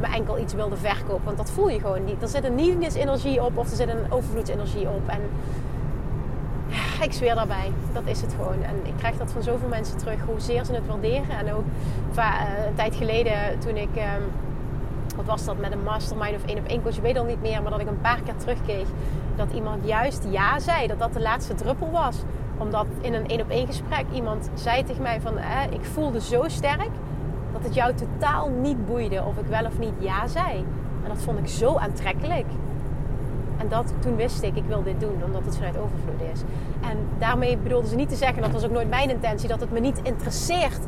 me 0.00 0.06
enkel 0.06 0.38
iets 0.38 0.54
wilde 0.54 0.76
verkopen. 0.76 1.24
Want 1.24 1.36
dat 1.36 1.50
voel 1.50 1.68
je 1.68 1.80
gewoon 1.80 2.04
niet. 2.04 2.22
Er 2.22 2.28
zit 2.28 2.44
een 2.44 2.54
neediness-energie 2.54 3.44
op 3.44 3.56
of 3.56 3.70
er 3.70 3.76
zit 3.76 3.88
een 3.88 4.12
overvloedsenergie 4.12 4.88
op. 4.88 5.08
En 5.08 5.20
ik 7.04 7.34
daarbij. 7.34 7.72
Dat 7.92 8.02
is 8.06 8.20
het 8.20 8.34
gewoon. 8.36 8.62
En 8.62 8.76
ik 8.82 8.92
krijg 8.96 9.16
dat 9.16 9.32
van 9.32 9.42
zoveel 9.42 9.68
mensen 9.68 9.96
terug, 9.98 10.20
hoezeer 10.26 10.64
ze 10.64 10.72
het 10.72 10.86
waarderen. 10.86 11.38
En 11.38 11.52
ook 11.52 11.64
eh, 12.14 12.40
een 12.66 12.74
tijd 12.74 12.94
geleden 12.94 13.58
toen 13.58 13.76
ik, 13.76 13.96
ehm, 13.96 14.22
wat 15.16 15.24
was 15.24 15.44
dat, 15.44 15.58
met 15.58 15.72
een 15.72 15.82
mastermind 15.82 16.36
of 16.36 16.44
één 16.44 16.58
op 16.58 16.66
één 16.66 16.82
coach, 16.82 16.96
ik 16.96 17.02
weet 17.02 17.18
al 17.18 17.24
niet 17.24 17.40
meer, 17.42 17.62
maar 17.62 17.70
dat 17.70 17.80
ik 17.80 17.88
een 17.88 18.00
paar 18.00 18.20
keer 18.24 18.36
terugkeek 18.36 18.86
dat 19.36 19.52
iemand 19.52 19.86
juist 19.86 20.26
ja 20.30 20.58
zei, 20.58 20.86
dat 20.86 20.98
dat 20.98 21.12
de 21.12 21.20
laatste 21.20 21.54
druppel 21.54 21.90
was. 21.90 22.16
Omdat 22.58 22.86
in 23.00 23.14
een 23.14 23.28
één 23.28 23.40
op 23.40 23.50
één 23.50 23.66
gesprek 23.66 24.04
iemand 24.12 24.50
zei 24.54 24.84
tegen 24.84 25.02
mij 25.02 25.20
van, 25.20 25.38
ik 25.70 25.84
voelde 25.84 26.20
zo 26.20 26.44
sterk 26.46 26.90
dat 27.52 27.62
het 27.62 27.74
jou 27.74 27.94
totaal 27.94 28.48
niet 28.48 28.86
boeide 28.86 29.22
of 29.22 29.38
ik 29.38 29.46
wel 29.46 29.64
of 29.64 29.78
niet 29.78 29.94
ja 29.98 30.26
zei. 30.26 30.64
En 31.02 31.08
dat 31.08 31.22
vond 31.22 31.38
ik 31.38 31.48
zo 31.48 31.76
aantrekkelijk. 31.76 32.46
En 33.64 33.70
dat, 33.70 33.92
toen 33.98 34.16
wist 34.16 34.42
ik, 34.42 34.56
ik 34.56 34.64
wil 34.66 34.82
dit 34.82 35.00
doen, 35.00 35.22
omdat 35.24 35.44
het 35.44 35.56
vanuit 35.56 35.76
overvloed 35.76 36.20
is. 36.32 36.40
En 36.90 36.98
daarmee 37.18 37.56
bedoelde 37.56 37.88
ze 37.88 37.94
niet 37.94 38.08
te 38.08 38.16
zeggen, 38.16 38.42
dat 38.42 38.50
was 38.50 38.64
ook 38.64 38.70
nooit 38.70 38.88
mijn 38.88 39.10
intentie, 39.10 39.48
dat 39.48 39.60
het 39.60 39.72
me 39.72 39.80
niet 39.80 40.00
interesseert 40.02 40.80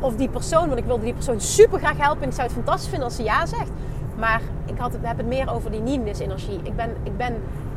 of 0.00 0.16
die 0.16 0.28
persoon, 0.28 0.66
want 0.66 0.78
ik 0.78 0.84
wilde 0.84 1.04
die 1.04 1.14
persoon 1.14 1.40
super 1.40 1.78
graag 1.78 1.96
helpen 1.98 2.22
en 2.22 2.28
ik 2.28 2.34
zou 2.34 2.46
het 2.46 2.56
fantastisch 2.56 2.88
vinden 2.88 3.04
als 3.04 3.16
ze 3.16 3.22
ja 3.22 3.46
zegt. 3.46 3.70
Maar 4.18 4.40
ik 4.64 4.78
had 4.78 4.92
het, 4.92 5.00
heb 5.06 5.16
het 5.16 5.26
meer 5.26 5.52
over 5.54 5.70
die 5.70 5.80
neediness-energie. 5.80 6.60
Ik 6.62 6.76
ben, 6.76 6.90
ik 7.02 7.16
ben 7.16 7.34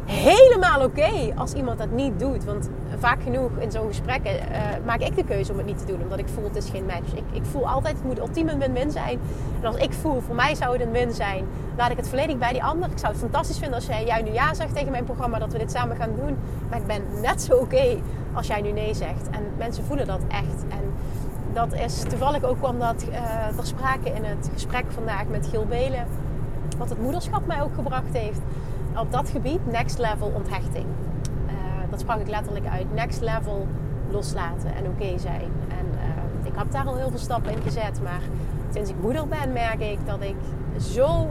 helemaal 0.07 0.83
oké 0.83 1.33
als 1.35 1.53
iemand 1.53 1.77
dat 1.77 1.91
niet 1.91 2.19
doet. 2.19 2.43
Want 2.43 2.69
vaak 2.97 3.23
genoeg 3.23 3.51
in 3.59 3.71
zo'n 3.71 3.87
gesprek 3.87 4.19
uh, 4.25 4.31
maak 4.85 4.99
ik 4.99 5.15
de 5.15 5.23
keuze 5.23 5.51
om 5.51 5.57
het 5.57 5.67
niet 5.67 5.77
te 5.77 5.85
doen. 5.85 6.01
Omdat 6.01 6.19
ik 6.19 6.27
voel 6.27 6.43
het 6.43 6.55
is 6.55 6.69
geen 6.69 6.85
match. 6.85 7.13
Ik, 7.13 7.23
ik 7.31 7.45
voel 7.45 7.69
altijd 7.69 7.95
het 7.95 8.05
moet 8.05 8.19
ultiem 8.19 8.49
een 8.49 8.59
win-win 8.59 8.91
zijn. 8.91 9.19
En 9.61 9.67
als 9.67 9.75
ik 9.75 9.93
voel 9.93 10.21
voor 10.21 10.35
mij 10.35 10.55
zou 10.55 10.71
het 10.71 10.81
een 10.81 10.91
win 10.91 11.11
zijn. 11.11 11.45
Laat 11.77 11.91
ik 11.91 11.97
het 11.97 12.09
volledig 12.09 12.37
bij 12.37 12.51
die 12.51 12.63
ander. 12.63 12.89
Ik 12.91 12.97
zou 12.97 13.11
het 13.11 13.21
fantastisch 13.21 13.57
vinden 13.57 13.75
als 13.75 13.85
jij, 13.85 14.05
jij 14.05 14.21
nu 14.21 14.31
ja 14.31 14.53
zegt 14.53 14.73
tegen 14.73 14.91
mijn 14.91 15.03
programma. 15.03 15.39
Dat 15.39 15.51
we 15.51 15.57
dit 15.57 15.71
samen 15.71 15.95
gaan 15.95 16.15
doen. 16.15 16.37
Maar 16.69 16.79
ik 16.79 16.87
ben 16.87 17.01
net 17.21 17.41
zo 17.41 17.53
oké 17.53 17.97
als 18.33 18.47
jij 18.47 18.61
nu 18.61 18.71
nee 18.71 18.93
zegt. 18.93 19.29
En 19.31 19.43
mensen 19.57 19.83
voelen 19.83 20.07
dat 20.07 20.21
echt. 20.27 20.63
En 20.69 20.93
dat 21.53 21.73
is 21.73 22.01
toevallig 22.09 22.43
ook 22.43 22.57
kwam 22.57 22.79
dat 22.79 23.05
uh, 23.09 23.47
ter 23.55 23.65
sprake 23.65 24.09
in 24.09 24.23
het 24.23 24.49
gesprek 24.53 24.85
vandaag 24.89 25.25
met 25.27 25.47
Gil 25.47 25.65
Belen. 25.65 26.07
Wat 26.77 26.89
het 26.89 27.01
moederschap 27.01 27.45
mij 27.45 27.61
ook 27.61 27.73
gebracht 27.75 28.13
heeft 28.13 28.39
op 28.99 29.11
dat 29.11 29.29
gebied 29.29 29.71
next 29.71 29.97
level 29.97 30.31
onthechting. 30.35 30.85
Uh, 31.45 31.53
dat 31.89 31.99
sprak 31.99 32.19
ik 32.19 32.27
letterlijk 32.27 32.65
uit. 32.67 32.93
Next 32.93 33.21
level 33.21 33.67
loslaten 34.09 34.75
en 34.75 34.85
oké 34.85 35.17
zijn. 35.17 35.51
En 35.67 35.85
uh, 35.93 36.45
ik 36.45 36.51
heb 36.55 36.71
daar 36.71 36.85
al 36.85 36.95
heel 36.95 37.09
veel 37.09 37.19
stappen 37.19 37.51
in 37.51 37.61
gezet. 37.61 38.01
Maar 38.03 38.21
sinds 38.73 38.89
ik 38.89 38.95
moeder 39.01 39.27
ben, 39.27 39.53
merk 39.53 39.79
ik 39.79 39.97
dat 40.05 40.21
ik 40.21 40.35
zo 40.79 41.27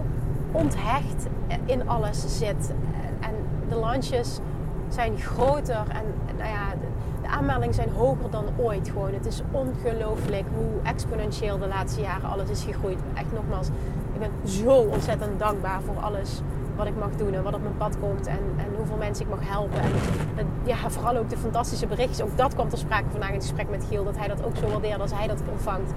onthecht 0.52 1.26
in 1.64 1.88
alles 1.88 2.38
zit. 2.38 2.74
En 3.20 3.34
de 3.68 3.80
lunches 3.80 4.38
zijn 4.88 5.18
groter. 5.18 5.84
En 5.88 6.04
nou 6.36 6.48
ja, 6.48 6.70
de, 6.70 6.86
de 7.22 7.28
aanmeldingen 7.28 7.74
zijn 7.74 7.90
hoger 7.90 8.30
dan 8.30 8.44
ooit 8.56 8.88
gewoon. 8.88 9.12
Het 9.12 9.26
is 9.26 9.42
ongelooflijk 9.50 10.44
hoe 10.56 10.70
exponentieel 10.82 11.58
de 11.58 11.66
laatste 11.66 12.00
jaren 12.00 12.30
alles 12.30 12.48
is 12.48 12.64
gegroeid. 12.64 12.98
Echt 13.14 13.32
nogmaals, 13.34 13.68
ik 14.12 14.18
ben 14.18 14.30
zo 14.48 14.74
ontzettend 14.74 15.38
dankbaar 15.38 15.82
voor 15.82 15.96
alles 16.02 16.42
wat 16.76 16.86
ik 16.86 16.96
mag 16.98 17.10
doen 17.16 17.34
en 17.34 17.42
wat 17.42 17.54
op 17.54 17.62
mijn 17.62 17.76
pad 17.76 17.98
komt 18.00 18.26
en, 18.26 18.38
en 18.56 18.66
hoeveel 18.76 18.96
mensen 18.96 19.24
ik 19.24 19.30
mag 19.30 19.48
helpen. 19.48 19.80
En, 20.36 20.46
ja, 20.64 20.76
vooral 20.90 21.16
ook 21.16 21.30
de 21.30 21.36
fantastische 21.36 21.86
berichtjes. 21.86 22.22
Ook 22.22 22.36
dat 22.36 22.54
kwam 22.54 22.68
ter 22.68 22.78
sprake 22.78 23.10
vandaag 23.10 23.28
in 23.28 23.34
het 23.34 23.44
gesprek 23.44 23.70
met 23.70 23.84
Giel. 23.88 24.04
Dat 24.04 24.16
hij 24.16 24.28
dat 24.28 24.44
ook 24.44 24.56
zo 24.56 24.68
waardeert 24.68 25.00
als 25.00 25.12
hij 25.14 25.26
dat 25.26 25.42
ontvangt. 25.50 25.92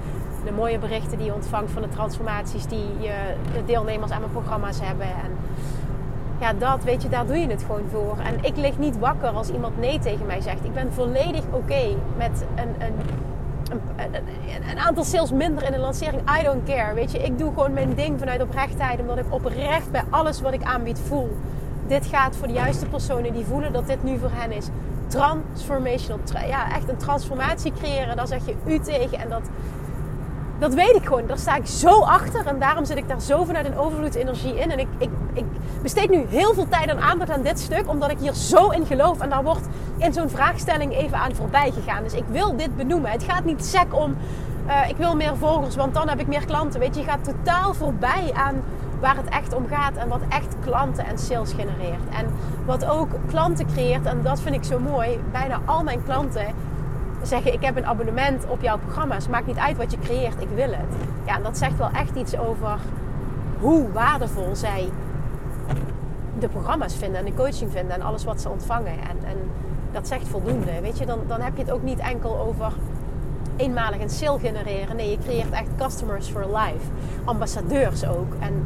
De 0.45 0.51
mooie 0.51 0.79
berichten 0.79 1.17
die 1.17 1.27
je 1.27 1.33
ontvangt 1.33 1.71
van 1.71 1.81
de 1.81 1.89
transformaties 1.89 2.65
die 2.65 2.85
je, 2.99 3.33
de 3.53 3.65
deelnemers 3.65 4.11
aan 4.11 4.19
mijn 4.19 4.31
programma's 4.31 4.79
hebben. 4.81 5.07
En 5.07 5.31
ja, 6.39 6.53
dat 6.53 6.83
weet 6.83 7.01
je, 7.01 7.09
daar 7.09 7.25
doe 7.25 7.37
je 7.37 7.47
het 7.47 7.63
gewoon 7.63 7.87
voor. 7.91 8.17
En 8.23 8.43
ik 8.43 8.57
lig 8.57 8.77
niet 8.77 8.99
wakker 8.99 9.29
als 9.29 9.49
iemand 9.49 9.79
nee 9.79 9.99
tegen 9.99 10.25
mij 10.25 10.41
zegt. 10.41 10.63
Ik 10.63 10.73
ben 10.73 10.93
volledig 10.93 11.43
oké 11.51 11.95
met 12.17 12.45
een, 12.55 12.85
een 12.85 12.93
een, 13.69 13.82
een, 14.69 14.79
aantal 14.79 15.03
sales 15.03 15.32
minder 15.32 15.63
in 15.63 15.71
de 15.71 15.77
lancering. 15.77 16.21
I 16.39 16.43
don't 16.43 16.63
care. 16.65 16.93
Weet 16.93 17.12
je, 17.12 17.23
ik 17.23 17.38
doe 17.38 17.53
gewoon 17.53 17.73
mijn 17.73 17.93
ding 17.95 18.19
vanuit 18.19 18.41
oprechtheid. 18.41 18.99
Omdat 18.99 19.17
ik 19.17 19.25
oprecht 19.29 19.91
bij 19.91 20.03
alles 20.10 20.41
wat 20.41 20.53
ik 20.53 20.63
aanbied 20.63 20.99
voel. 20.99 21.38
Dit 21.88 22.05
gaat 22.05 22.36
voor 22.36 22.47
de 22.47 22.53
juiste 22.53 22.86
personen 22.86 23.34
die 23.34 23.45
voelen 23.45 23.73
dat 23.73 23.88
dit 23.88 24.03
nu 24.03 24.17
voor 24.17 24.32
hen 24.34 24.51
is. 24.51 24.67
Transformational. 25.08 26.19
Ja, 26.47 26.75
echt 26.75 26.89
een 26.89 26.97
transformatie 26.97 27.73
creëren. 27.73 28.15
Daar 28.15 28.27
zeg 28.27 28.45
je 28.45 28.55
u 28.65 28.79
tegen. 28.79 29.19
En 29.19 29.29
dat, 29.29 29.49
dat 30.59 30.73
weet 30.73 30.95
ik 30.95 31.05
gewoon. 31.05 31.27
Daar 31.27 31.37
sta 31.37 31.55
ik 31.55 31.65
zo 31.65 31.99
achter. 31.99 32.45
En 32.45 32.59
daarom 32.59 32.85
zit 32.85 32.97
ik 32.97 33.07
daar 33.07 33.21
zo 33.21 33.43
vanuit 33.43 33.65
een 33.65 33.77
overvloedsenergie 33.77 34.59
in. 34.59 34.71
En 34.71 34.79
ik, 34.79 34.87
ik, 34.97 35.09
ik 35.33 35.45
besteed 35.81 36.09
nu 36.09 36.25
heel 36.29 36.53
veel 36.53 36.67
tijd 36.67 36.89
en 36.89 36.99
aandacht 36.99 37.31
aan 37.31 37.41
dit 37.41 37.59
stuk. 37.59 37.89
Omdat 37.89 38.11
ik 38.11 38.19
hier 38.19 38.33
zo 38.33 38.69
in 38.69 38.85
geloof. 38.85 39.19
En 39.19 39.29
daar 39.29 39.43
wordt 39.43 39.67
in 39.97 40.13
zo'n 40.13 40.29
vraagstelling 40.29 40.93
even 40.95 41.17
aan 41.17 41.35
voorbij 41.35 41.71
gegaan. 41.71 42.03
Dus 42.03 42.13
ik 42.13 42.25
wil 42.31 42.55
dit 42.55 42.75
benoemen. 42.77 43.11
Het 43.11 43.23
gaat 43.23 43.45
niet 43.45 43.65
sec 43.65 43.95
om... 43.95 44.15
Uh, 44.67 44.89
ik 44.89 44.97
wil 44.97 45.15
meer 45.15 45.37
volgers, 45.37 45.75
want 45.75 45.93
dan 45.93 46.09
heb 46.09 46.19
ik 46.19 46.27
meer 46.27 46.45
klanten. 46.45 46.79
Weet 46.79 46.95
je, 46.95 47.01
je 47.01 47.07
gaat 47.07 47.23
totaal 47.23 47.73
voorbij 47.73 48.31
aan 48.33 48.63
waar 48.99 49.15
het 49.15 49.29
echt 49.29 49.53
om 49.53 49.67
gaat. 49.67 49.95
En 49.95 50.07
wat 50.07 50.21
echt 50.29 50.55
klanten 50.63 51.05
en 51.05 51.17
sales 51.17 51.49
genereert. 51.49 52.09
En 52.09 52.25
wat 52.65 52.85
ook 52.85 53.09
klanten 53.27 53.67
creëert. 53.67 54.05
En 54.05 54.21
dat 54.21 54.41
vind 54.41 54.55
ik 54.55 54.63
zo 54.63 54.79
mooi. 54.79 55.19
Bijna 55.31 55.59
al 55.65 55.83
mijn 55.83 56.03
klanten 56.03 56.45
zeggen: 57.23 57.53
Ik 57.53 57.62
heb 57.62 57.77
een 57.77 57.86
abonnement 57.86 58.45
op 58.47 58.62
jouw 58.62 58.77
programma's. 58.77 59.27
Maakt 59.27 59.47
niet 59.47 59.58
uit 59.58 59.77
wat 59.77 59.91
je 59.91 59.99
creëert, 59.99 60.41
ik 60.41 60.49
wil 60.55 60.69
het. 60.71 60.95
Ja, 61.25 61.36
en 61.36 61.43
dat 61.43 61.58
zegt 61.58 61.77
wel 61.77 61.89
echt 61.89 62.15
iets 62.15 62.38
over 62.38 62.79
hoe 63.60 63.91
waardevol 63.91 64.55
zij 64.55 64.89
de 66.39 66.47
programma's 66.47 66.95
vinden 66.95 67.19
en 67.19 67.25
de 67.25 67.34
coaching 67.34 67.71
vinden 67.71 67.95
en 67.95 68.01
alles 68.01 68.23
wat 68.23 68.41
ze 68.41 68.49
ontvangen. 68.49 68.93
En, 68.93 69.17
en 69.25 69.38
dat 69.91 70.08
zegt 70.08 70.27
voldoende. 70.27 70.82
Weet 70.82 70.97
je, 70.97 71.05
dan, 71.05 71.19
dan 71.27 71.41
heb 71.41 71.55
je 71.55 71.62
het 71.62 71.71
ook 71.71 71.84
niet 71.84 71.99
enkel 71.99 72.39
over 72.39 72.73
eenmalig 73.55 74.01
een 74.01 74.10
sale 74.10 74.39
genereren. 74.39 74.95
Nee, 74.95 75.10
je 75.10 75.17
creëert 75.17 75.51
echt 75.51 75.69
customers 75.77 76.27
for 76.27 76.45
life. 76.45 76.86
Ambassadeurs 77.25 78.05
ook. 78.05 78.34
En 78.39 78.65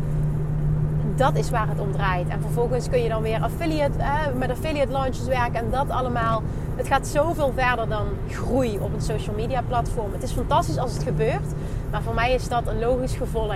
dat 1.15 1.35
is 1.35 1.49
waar 1.49 1.67
het 1.67 1.79
om 1.79 1.91
draait. 1.91 2.27
En 2.27 2.41
vervolgens 2.41 2.89
kun 2.89 3.01
je 3.01 3.09
dan 3.09 3.21
weer 3.21 3.41
affiliate, 3.41 3.99
eh, 3.99 4.19
met 4.37 4.49
affiliate 4.49 4.91
launches 4.91 5.25
werken 5.25 5.55
en 5.59 5.69
dat 5.69 5.89
allemaal. 5.89 6.43
Het 6.75 6.87
gaat 6.87 7.07
zoveel 7.07 7.51
verder 7.55 7.89
dan 7.89 8.05
groei 8.29 8.79
op 8.79 8.93
een 8.93 9.01
social 9.01 9.35
media 9.35 9.61
platform. 9.67 10.13
Het 10.13 10.23
is 10.23 10.31
fantastisch 10.31 10.77
als 10.77 10.93
het 10.93 11.03
gebeurt. 11.03 11.53
Maar 11.91 12.01
voor 12.01 12.13
mij 12.13 12.33
is 12.33 12.47
dat 12.47 12.67
een 12.67 12.79
logisch 12.79 13.15
gevolg 13.15 13.55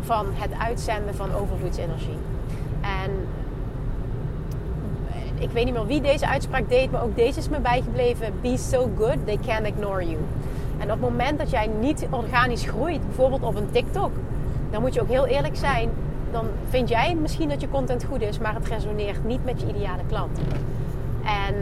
van 0.00 0.26
het 0.32 0.50
uitzenden 0.58 1.14
van 1.14 1.34
overvloedsenergie. 1.34 2.18
En 2.80 3.10
ik 5.38 5.50
weet 5.50 5.64
niet 5.64 5.74
meer 5.74 5.86
wie 5.86 6.00
deze 6.00 6.28
uitspraak 6.28 6.68
deed, 6.68 6.90
maar 6.90 7.02
ook 7.02 7.16
deze 7.16 7.38
is 7.38 7.48
me 7.48 7.58
bijgebleven. 7.58 8.32
Be 8.40 8.56
so 8.56 8.90
good, 8.98 9.16
they 9.24 9.38
can't 9.46 9.66
ignore 9.66 10.04
you. 10.04 10.18
En 10.78 10.84
op 10.84 10.90
het 10.90 11.00
moment 11.00 11.38
dat 11.38 11.50
jij 11.50 11.70
niet 11.80 12.06
organisch 12.10 12.64
groeit, 12.64 13.06
bijvoorbeeld 13.06 13.42
op 13.42 13.56
een 13.56 13.70
TikTok, 13.70 14.10
dan 14.70 14.80
moet 14.80 14.94
je 14.94 15.00
ook 15.00 15.08
heel 15.08 15.26
eerlijk 15.26 15.56
zijn. 15.56 15.90
Dan 16.32 16.46
vind 16.68 16.88
jij 16.88 17.14
misschien 17.14 17.48
dat 17.48 17.60
je 17.60 17.68
content 17.68 18.04
goed 18.04 18.20
is, 18.20 18.38
maar 18.38 18.54
het 18.54 18.68
resoneert 18.68 19.24
niet 19.24 19.44
met 19.44 19.60
je 19.60 19.66
ideale 19.66 20.02
klant. 20.08 20.38
En 21.24 21.54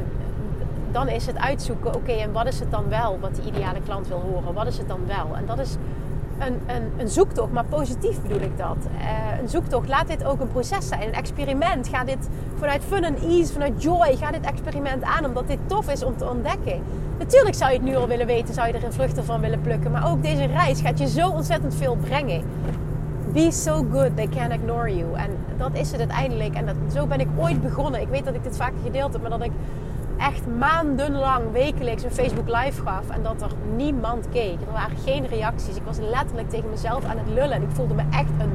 dan 0.93 1.09
is 1.09 1.27
het 1.27 1.39
uitzoeken, 1.39 1.95
oké, 1.95 2.13
en 2.13 2.33
wat 2.33 2.47
is 2.47 2.61
het 2.61 2.71
dan 2.71 2.89
wel 2.89 3.19
wat 3.21 3.35
de 3.35 3.43
ideale 3.43 3.81
klant 3.85 4.09
wil 4.09 4.21
horen? 4.21 4.55
Wat 4.55 4.67
is 4.67 4.79
het 4.79 4.89
dan 4.89 5.01
wel? 5.07 5.37
En 5.37 5.47
dat 5.47 5.59
is 5.59 5.77
een, 6.39 6.61
een, 6.67 6.93
een 6.97 7.09
zoektocht, 7.09 7.53
maar 7.53 7.65
positief 7.65 8.23
bedoel 8.23 8.41
ik 8.41 8.59
dat. 8.59 8.77
Uh, 8.97 9.41
een 9.41 9.49
zoektocht, 9.49 9.89
laat 9.89 10.07
dit 10.07 10.25
ook 10.25 10.41
een 10.41 10.49
proces 10.49 10.89
zijn, 10.89 11.03
een 11.03 11.15
experiment. 11.15 11.89
Ga 11.89 12.05
dit 12.05 12.29
vanuit 12.59 12.83
fun 12.85 13.05
en 13.05 13.17
ease, 13.17 13.53
vanuit 13.53 13.83
joy, 13.83 14.17
ga 14.17 14.31
dit 14.31 14.45
experiment 14.45 15.03
aan, 15.03 15.25
omdat 15.25 15.49
dit 15.49 15.59
tof 15.67 15.91
is 15.91 16.05
om 16.05 16.17
te 16.17 16.29
ontdekken. 16.29 16.83
Natuurlijk 17.19 17.55
zou 17.55 17.71
je 17.71 17.77
het 17.77 17.87
nu 17.87 17.97
al 17.97 18.09
willen 18.09 18.27
weten, 18.27 18.55
zou 18.55 18.67
je 18.67 18.73
er 18.73 18.85
een 18.85 18.93
vluchten 18.93 19.25
van 19.25 19.41
willen 19.41 19.61
plukken, 19.61 19.91
maar 19.91 20.11
ook 20.11 20.23
deze 20.23 20.45
reis 20.45 20.81
gaat 20.81 20.99
je 20.99 21.09
zo 21.09 21.29
ontzettend 21.29 21.75
veel 21.75 21.97
brengen. 21.97 22.43
Be 23.35 23.51
so 23.51 23.87
good, 23.93 24.17
they 24.17 24.29
can't 24.29 24.53
ignore 24.53 24.97
you. 24.97 25.15
En 25.15 25.31
dat 25.57 25.71
is 25.73 25.91
het 25.91 26.01
uiteindelijk. 26.01 26.55
En 26.55 26.67
dat, 26.67 26.75
zo 26.93 27.07
ben 27.07 27.21
ik 27.21 27.29
ooit 27.37 27.63
begonnen. 27.63 28.01
Ik 28.01 28.09
weet 28.09 28.25
dat 28.25 28.35
ik 28.35 28.43
dit 28.43 28.57
vaker 28.57 28.79
gedeeld 28.83 29.13
heb, 29.13 29.23
maar 29.23 29.31
dat 29.31 29.43
ik 29.43 29.51
echt 30.19 30.43
maandenlang 30.59 31.53
wekelijks 31.53 32.03
een 32.03 32.11
Facebook 32.11 32.47
live 32.47 32.83
gaf 32.83 33.09
en 33.09 33.23
dat 33.23 33.43
er 33.43 33.51
niemand 33.77 34.29
keek. 34.33 34.57
Er 34.67 34.73
waren 34.73 34.97
geen 35.05 35.27
reacties. 35.27 35.77
Ik 35.77 35.83
was 35.85 35.99
letterlijk 35.99 36.51
tegen 36.51 36.71
mezelf 36.71 37.05
aan 37.05 37.19
het 37.19 37.29
lullen 37.29 37.53
en 37.53 37.63
ik 37.63 37.71
voelde 37.73 37.95
me 37.95 38.03
echt 38.11 38.31
een 38.39 38.53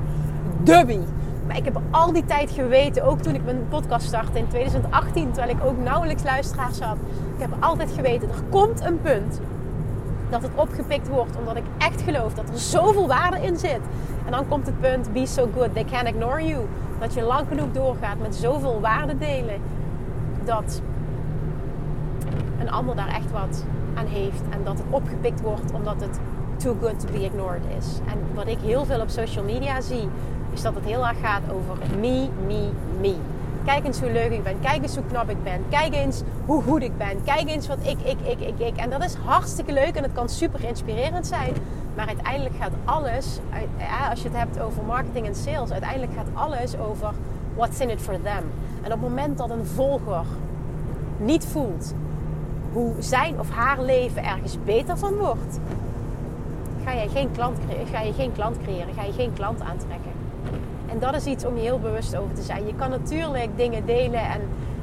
dubby. 0.63 0.99
Maar 1.47 1.57
ik 1.57 1.65
heb 1.65 1.79
al 1.91 2.13
die 2.13 2.25
tijd 2.25 2.51
geweten, 2.51 3.03
ook 3.03 3.21
toen 3.21 3.35
ik 3.35 3.45
mijn 3.45 3.67
podcast 3.69 4.07
startte 4.07 4.37
in 4.37 4.47
2018, 4.47 5.31
terwijl 5.31 5.55
ik 5.55 5.63
ook 5.63 5.77
nauwelijks 5.77 6.23
luisteraars 6.23 6.79
had. 6.79 6.97
Ik 7.35 7.41
heb 7.41 7.49
altijd 7.59 7.91
geweten, 7.91 8.29
er 8.29 8.43
komt 8.49 8.81
een 8.81 9.01
punt 9.01 9.39
dat 10.29 10.41
het 10.41 10.51
opgepikt 10.55 11.07
wordt, 11.07 11.37
omdat 11.39 11.55
ik 11.55 11.63
echt 11.77 12.01
geloof 12.01 12.33
dat 12.33 12.49
er 12.49 12.57
zoveel 12.57 13.07
waarde 13.07 13.41
in 13.41 13.57
zit. 13.57 13.79
En 14.25 14.31
dan 14.31 14.47
komt 14.47 14.65
het 14.65 14.79
punt, 14.79 15.13
be 15.13 15.25
so 15.25 15.49
good, 15.55 15.73
they 15.73 15.85
can't 15.85 16.07
ignore 16.07 16.45
you. 16.45 16.65
Dat 16.99 17.13
je 17.13 17.21
lang 17.21 17.47
genoeg 17.47 17.71
doorgaat 17.71 18.19
met 18.21 18.35
zoveel 18.35 18.79
waarde 18.81 19.17
delen, 19.17 19.61
dat 20.45 20.81
een 22.59 22.71
ander 22.71 22.95
daar 22.95 23.07
echt 23.07 23.31
wat 23.31 23.65
aan 23.93 24.05
heeft. 24.05 24.41
En 24.49 24.63
dat 24.63 24.77
het 24.77 24.87
opgepikt 24.89 25.41
wordt 25.41 25.71
omdat 25.71 26.01
het 26.01 26.19
too 26.57 26.75
good 26.81 26.99
to 26.99 27.07
be 27.11 27.23
ignored 27.23 27.63
is. 27.77 27.99
En 28.07 28.17
wat 28.33 28.47
ik 28.47 28.57
heel 28.59 28.85
veel 28.85 29.01
op 29.01 29.09
social 29.09 29.43
media 29.43 29.81
zie, 29.81 30.09
is 30.53 30.61
dat 30.61 30.75
het 30.75 30.85
heel 30.85 31.07
erg 31.07 31.19
gaat 31.19 31.41
over 31.51 31.77
me, 31.99 32.27
me, 32.47 32.69
me. 32.99 33.15
Kijk 33.65 33.85
eens 33.85 33.99
hoe 33.99 34.11
leuk 34.11 34.31
ik 34.31 34.43
ben. 34.43 34.59
Kijk 34.59 34.81
eens 34.81 34.95
hoe 34.95 35.05
knap 35.05 35.29
ik 35.29 35.43
ben. 35.43 35.65
Kijk 35.69 35.93
eens 35.95 36.21
hoe 36.45 36.61
goed 36.63 36.81
ik 36.81 36.97
ben. 36.97 37.23
Kijk 37.23 37.49
eens 37.49 37.67
wat 37.67 37.77
ik, 37.81 37.97
ik, 38.03 38.17
ik, 38.23 38.39
ik, 38.39 38.59
ik. 38.59 38.77
En 38.77 38.89
dat 38.89 39.03
is 39.03 39.13
hartstikke 39.13 39.73
leuk 39.73 39.95
en 39.95 40.03
het 40.03 40.13
kan 40.13 40.29
super 40.29 40.63
inspirerend 40.63 41.27
zijn. 41.27 41.53
Maar 41.99 42.07
uiteindelijk 42.07 42.55
gaat 42.55 42.71
alles, 42.85 43.39
als 44.09 44.21
je 44.21 44.27
het 44.27 44.37
hebt 44.37 44.59
over 44.59 44.83
marketing 44.83 45.27
en 45.27 45.35
sales, 45.35 45.71
uiteindelijk 45.71 46.11
gaat 46.13 46.27
alles 46.33 46.77
over 46.77 47.13
what's 47.55 47.79
in 47.79 47.89
it 47.89 48.01
for 48.01 48.13
them. 48.13 48.43
En 48.81 48.85
op 48.85 48.91
het 48.91 49.01
moment 49.01 49.37
dat 49.37 49.49
een 49.49 49.65
volger 49.65 50.25
niet 51.17 51.45
voelt 51.45 51.93
hoe 52.73 52.93
zijn 52.99 53.39
of 53.39 53.49
haar 53.49 53.81
leven 53.81 54.23
ergens 54.23 54.57
beter 54.65 54.97
van 54.97 55.13
wordt, 55.13 55.59
ga 56.85 56.91
je 56.91 57.09
geen 57.09 57.31
klant, 57.31 57.57
ga 57.91 58.01
je 58.01 58.13
geen 58.13 58.31
klant 58.31 58.57
creëren, 58.63 58.93
ga 58.93 59.03
je 59.03 59.13
geen 59.13 59.33
klant 59.33 59.61
aantrekken. 59.61 60.11
En 60.87 60.99
dat 60.99 61.15
is 61.15 61.25
iets 61.25 61.45
om 61.45 61.55
je 61.55 61.61
heel 61.61 61.79
bewust 61.79 62.15
over 62.15 62.33
te 62.33 62.41
zijn. 62.41 62.65
Je 62.65 62.75
kan 62.75 62.89
natuurlijk 62.89 63.49
dingen 63.57 63.85
delen 63.85 64.21
en 64.21 64.41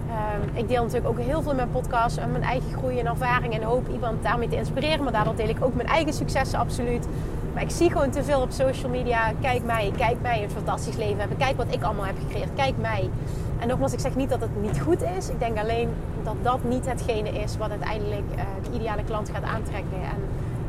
ehm, 0.08 0.58
ik 0.58 0.68
deel 0.68 0.82
natuurlijk 0.82 1.08
ook 1.08 1.18
heel 1.18 1.42
veel 1.42 1.50
in 1.50 1.56
mijn 1.56 1.70
podcast 1.70 2.16
en 2.16 2.30
mijn 2.30 2.42
eigen 2.42 2.72
groei 2.78 2.98
en 2.98 3.06
ervaring 3.06 3.54
en 3.54 3.62
hoop 3.62 3.88
iemand 3.88 4.22
daarmee 4.22 4.48
te 4.48 4.56
inspireren. 4.56 5.02
Maar 5.02 5.12
daardoor 5.12 5.36
deel 5.36 5.48
ik 5.48 5.64
ook 5.64 5.74
mijn 5.74 5.88
eigen 5.88 6.12
successen 6.12 6.58
absoluut. 6.58 7.06
Maar 7.54 7.62
ik 7.62 7.70
zie 7.70 7.90
gewoon 7.90 8.10
te 8.10 8.24
veel 8.24 8.40
op 8.40 8.50
social 8.50 8.90
media. 8.90 9.32
Kijk 9.40 9.64
mij, 9.64 9.92
kijk 9.96 10.16
mij 10.22 10.42
een 10.42 10.50
fantastisch 10.50 10.96
leven 10.96 11.18
hebben. 11.18 11.36
Kijk 11.36 11.56
wat 11.56 11.66
ik 11.70 11.82
allemaal 11.82 12.04
heb 12.04 12.16
gecreëerd. 12.26 12.50
Kijk 12.54 12.74
mij. 12.80 13.10
En 13.58 13.68
nogmaals, 13.68 13.92
ik 13.92 14.00
zeg 14.00 14.14
niet 14.14 14.30
dat 14.30 14.40
het 14.40 14.62
niet 14.62 14.80
goed 14.80 15.02
is. 15.18 15.28
Ik 15.28 15.38
denk 15.38 15.58
alleen 15.58 15.88
dat 16.22 16.36
dat 16.42 16.64
niet 16.64 16.86
hetgene 16.86 17.28
is 17.28 17.56
wat 17.56 17.70
uiteindelijk 17.70 18.24
uh, 18.34 18.42
de 18.62 18.76
ideale 18.76 19.04
klant 19.04 19.30
gaat 19.30 19.42
aantrekken. 19.42 20.02
En 20.02 20.20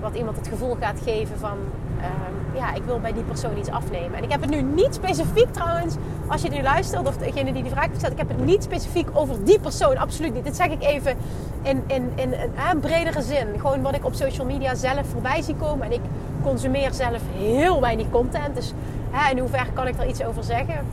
wat 0.02 0.16
iemand 0.16 0.38
het 0.38 0.48
gevoel 0.48 0.76
gaat 0.80 1.00
geven 1.04 1.38
van, 1.40 1.58
uh, 1.98 2.06
ja, 2.54 2.74
ik 2.74 2.84
wil 2.86 3.00
bij 3.00 3.14
die 3.14 3.24
persoon 3.24 3.58
iets 3.58 3.70
afnemen. 3.70 4.18
En 4.18 4.24
ik 4.24 4.32
heb 4.32 4.42
het 4.42 4.50
nu 4.50 4.62
niet 4.62 4.94
specifiek 4.94 5.54
trouwens, 5.54 5.96
als 6.28 6.42
je 6.42 6.50
nu 6.50 6.62
luistert, 6.62 7.08
of 7.08 7.18
degene 7.18 7.54
die 7.54 7.64
die 7.64 7.72
vraag 7.72 7.88
stelt, 7.98 8.12
ik 8.12 8.18
heb 8.18 8.28
het 8.28 8.46
niet 8.46 8.64
specifiek 8.64 9.08
over 9.14 9.44
die 9.44 9.60
persoon, 9.60 9.98
absoluut 9.98 10.34
niet. 10.34 10.44
Dit 10.44 10.56
zeg 10.56 10.68
ik 10.68 10.84
even 10.84 11.18
in, 11.62 11.84
in, 11.88 12.12
in, 12.16 12.34
een 12.72 12.80
bredere 12.80 13.22
zin. 13.22 13.48
Gewoon 13.56 13.82
wat 13.82 13.96
ik 13.96 14.06
op 14.06 14.14
social 14.14 14.46
media 14.46 14.76
zelf 14.76 15.08
voorbij 15.08 15.42
zie 15.42 15.56
komen. 15.56 15.86
En 15.86 15.92
ik 15.92 16.02
consumeer 16.44 16.94
zelf 16.94 17.22
heel 17.38 17.82
weinig 17.82 18.10
content. 18.10 18.56
Dus 18.56 18.74
hè, 19.12 19.32
in 19.32 19.40
hoeverre 19.40 19.72
kan 19.74 19.88
ik 19.88 20.00
er 20.00 20.08
iets 20.08 20.24
over 20.24 20.44
zeggen? 20.44 20.86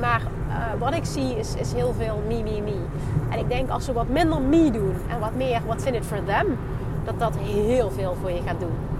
Maar 0.00 0.20
uh, 0.48 0.54
wat 0.78 0.94
ik 0.94 1.04
zie 1.04 1.38
is, 1.38 1.54
is 1.54 1.72
heel 1.72 1.94
veel 1.98 2.22
me, 2.28 2.42
me, 2.42 2.60
me. 2.60 2.76
En 3.30 3.38
ik 3.38 3.48
denk 3.48 3.70
als 3.70 3.86
we 3.86 3.92
wat 3.92 4.08
minder 4.08 4.40
me 4.40 4.70
doen 4.70 4.94
en 5.08 5.20
wat 5.20 5.34
meer 5.34 5.60
what's 5.66 5.84
in 5.84 5.94
it 5.94 6.04
for 6.04 6.24
them, 6.24 6.58
dat 7.04 7.18
dat 7.18 7.36
heel 7.36 7.90
veel 7.90 8.16
voor 8.20 8.30
je 8.30 8.40
gaat 8.46 8.60
doen. 8.60 8.91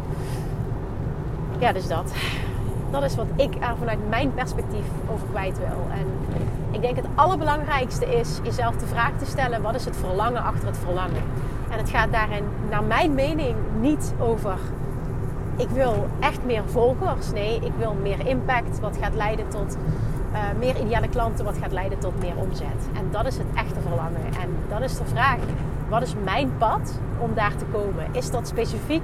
Ja, 1.62 1.72
dus 1.72 1.88
dat. 1.88 2.12
Dat 2.90 3.02
is 3.02 3.16
wat 3.16 3.26
ik 3.36 3.54
er 3.54 3.76
vanuit 3.78 4.08
mijn 4.08 4.34
perspectief 4.34 4.84
over 5.12 5.26
kwijt 5.30 5.58
wil. 5.58 5.86
En 5.90 6.06
ik 6.70 6.80
denk 6.80 6.96
het 6.96 7.06
allerbelangrijkste 7.14 8.06
is 8.06 8.40
jezelf 8.42 8.76
de 8.76 8.86
vraag 8.86 9.10
te 9.18 9.26
stellen: 9.26 9.62
wat 9.62 9.74
is 9.74 9.84
het 9.84 9.96
verlangen 9.96 10.42
achter 10.42 10.66
het 10.66 10.78
verlangen? 10.78 11.22
En 11.70 11.78
het 11.78 11.90
gaat 11.90 12.12
daarin, 12.12 12.44
naar 12.70 12.84
mijn 12.84 13.14
mening, 13.14 13.56
niet 13.80 14.14
over 14.18 14.58
ik 15.56 15.68
wil 15.68 16.06
echt 16.20 16.44
meer 16.44 16.62
volgers. 16.66 17.32
Nee, 17.32 17.56
ik 17.56 17.72
wil 17.78 17.96
meer 18.02 18.26
impact, 18.26 18.80
wat 18.80 18.96
gaat 19.00 19.14
leiden 19.14 19.48
tot 19.48 19.76
uh, 20.32 20.38
meer 20.58 20.80
ideale 20.80 21.08
klanten, 21.08 21.44
wat 21.44 21.58
gaat 21.60 21.72
leiden 21.72 21.98
tot 21.98 22.20
meer 22.20 22.36
omzet. 22.36 22.88
En 22.94 23.08
dat 23.10 23.26
is 23.26 23.36
het 23.36 23.46
echte 23.54 23.80
verlangen. 23.80 24.24
En 24.40 24.56
dan 24.68 24.82
is 24.82 24.96
de 24.96 25.04
vraag: 25.04 25.38
wat 25.88 26.02
is 26.02 26.14
mijn 26.24 26.52
pad 26.58 27.00
om 27.18 27.34
daar 27.34 27.56
te 27.56 27.64
komen? 27.64 28.06
Is 28.12 28.30
dat 28.30 28.48
specifiek? 28.48 29.02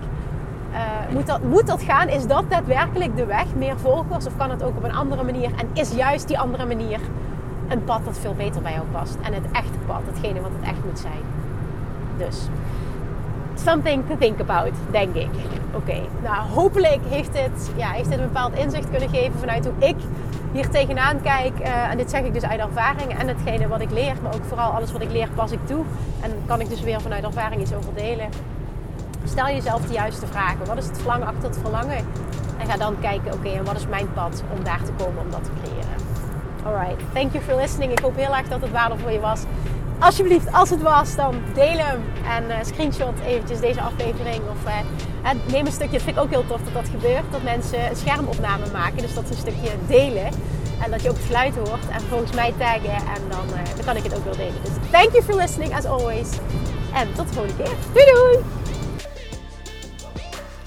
Uh, 0.73 1.15
moet, 1.15 1.27
dat, 1.27 1.43
moet 1.43 1.67
dat 1.67 1.83
gaan? 1.83 2.09
Is 2.09 2.27
dat 2.27 2.45
daadwerkelijk 2.49 3.17
de 3.17 3.25
weg? 3.25 3.55
Meer 3.55 3.79
volgers? 3.79 4.27
Of 4.27 4.37
kan 4.37 4.51
het 4.51 4.63
ook 4.63 4.77
op 4.77 4.85
een 4.85 4.95
andere 4.95 5.23
manier? 5.23 5.51
En 5.57 5.69
is 5.73 5.93
juist 5.93 6.29
die 6.29 6.39
andere 6.39 6.67
manier 6.67 7.01
een 7.69 7.85
pad 7.85 8.05
dat 8.05 8.19
veel 8.19 8.35
beter 8.35 8.63
bij 8.63 8.73
jou 8.73 8.85
past? 8.93 9.17
En 9.23 9.33
het 9.33 9.45
echte 9.53 9.79
pad, 9.87 10.01
hetgene 10.05 10.41
wat 10.41 10.51
het 10.59 10.69
echt 10.69 10.85
moet 10.85 10.99
zijn. 10.99 11.23
Dus 12.17 12.49
something 13.55 14.05
to 14.09 14.17
think 14.19 14.41
about, 14.41 14.73
denk 14.91 15.15
ik. 15.15 15.31
Oké, 15.75 16.01
nou 16.23 16.49
hopelijk 16.55 17.01
heeft 17.09 17.33
dit, 17.33 17.71
ja, 17.77 17.91
heeft 17.91 18.09
dit 18.09 18.19
een 18.19 18.25
bepaald 18.25 18.55
inzicht 18.55 18.91
kunnen 18.91 19.09
geven 19.09 19.39
vanuit 19.39 19.65
hoe 19.65 19.89
ik 19.89 19.97
hier 20.53 20.69
tegenaan 20.69 21.21
kijk. 21.21 21.53
Uh, 21.61 21.91
en 21.91 21.97
dit 21.97 22.11
zeg 22.11 22.21
ik 22.21 22.33
dus 22.33 22.45
uit 22.45 22.61
ervaring 22.61 23.19
en 23.19 23.29
hetgene 23.29 23.69
wat 23.69 23.81
ik 23.81 23.91
leer, 23.91 24.15
maar 24.23 24.35
ook 24.35 24.45
vooral 24.45 24.71
alles 24.71 24.93
wat 24.93 25.03
ik 25.03 25.11
leer 25.11 25.29
pas 25.35 25.53
ik 25.53 25.67
toe. 25.67 25.85
En 26.21 26.31
kan 26.47 26.61
ik 26.61 26.69
dus 26.69 26.81
weer 26.81 27.01
vanuit 27.01 27.25
ervaring 27.25 27.61
iets 27.61 27.75
over 27.75 27.95
delen. 27.95 28.29
Stel 29.39 29.55
jezelf 29.55 29.83
de 29.87 29.93
juiste 29.93 30.27
vragen. 30.27 30.67
Wat 30.67 30.77
is 30.77 30.87
het 30.87 30.99
verlangen 30.99 31.27
achter 31.27 31.49
het 31.49 31.59
verlangen? 31.59 31.97
En 32.59 32.67
ga 32.67 32.77
dan 32.77 33.01
kijken, 33.01 33.33
oké, 33.33 33.49
en 33.49 33.65
wat 33.65 33.77
is 33.77 33.87
mijn 33.87 34.13
pad 34.13 34.43
om 34.57 34.65
daar 34.65 34.83
te 34.85 34.93
komen, 35.05 35.23
om 35.23 35.31
dat 35.31 35.45
te 35.45 35.51
creëren? 35.63 35.97
Alright, 36.65 37.01
thank 37.13 37.33
you 37.33 37.45
for 37.45 37.57
listening. 37.57 37.93
Ik 37.93 37.99
hoop 37.99 38.17
heel 38.17 38.37
erg 38.37 38.49
dat 38.49 38.61
het 38.61 38.71
waardevol 38.71 39.03
voor 39.03 39.13
je 39.13 39.21
was. 39.21 39.43
Alsjeblieft, 39.99 40.53
als 40.53 40.71
het 40.71 40.83
was, 40.83 41.17
dan 41.17 41.35
deel 41.55 41.77
hem 41.77 42.03
en 42.29 42.45
uh, 42.45 42.57
screenshot 42.63 43.19
eventjes 43.27 43.61
deze 43.61 43.81
aflevering. 43.81 44.41
Of 44.51 44.65
uh, 44.67 45.53
neem 45.53 45.67
een 45.67 45.73
stukje, 45.73 45.93
dat 45.93 46.03
vind 46.03 46.17
ik 46.17 46.23
ook 46.23 46.31
heel 46.31 46.47
tof 46.47 46.61
dat 46.63 46.73
dat 46.73 46.89
gebeurt. 46.89 47.25
Dat 47.31 47.43
mensen 47.43 47.91
een 47.91 47.97
schermopname 47.97 48.65
maken, 48.73 48.99
dus 48.99 49.15
dat 49.15 49.27
ze 49.27 49.33
een 49.33 49.39
stukje 49.39 49.71
delen. 49.87 50.27
En 50.83 50.91
dat 50.91 51.03
je 51.03 51.09
ook 51.09 51.17
het 51.17 51.27
geluid 51.27 51.55
hoort 51.57 51.89
en 51.91 52.01
volgens 52.01 52.33
mij 52.33 52.55
taggen 52.59 52.91
en 53.15 53.23
dan, 53.29 53.47
uh, 53.53 53.75
dan 53.77 53.85
kan 53.85 53.97
ik 53.97 54.03
het 54.03 54.17
ook 54.17 54.25
wel 54.25 54.37
delen. 54.37 54.63
Dus 54.63 54.91
thank 54.91 55.11
you 55.11 55.23
for 55.23 55.35
listening 55.35 55.75
as 55.75 55.85
always. 55.85 56.31
En 56.95 57.13
tot 57.15 57.29
de 57.29 57.35
volgende 57.35 57.63
keer. 57.63 57.75
Doei 57.93 58.05
doei! 58.05 58.58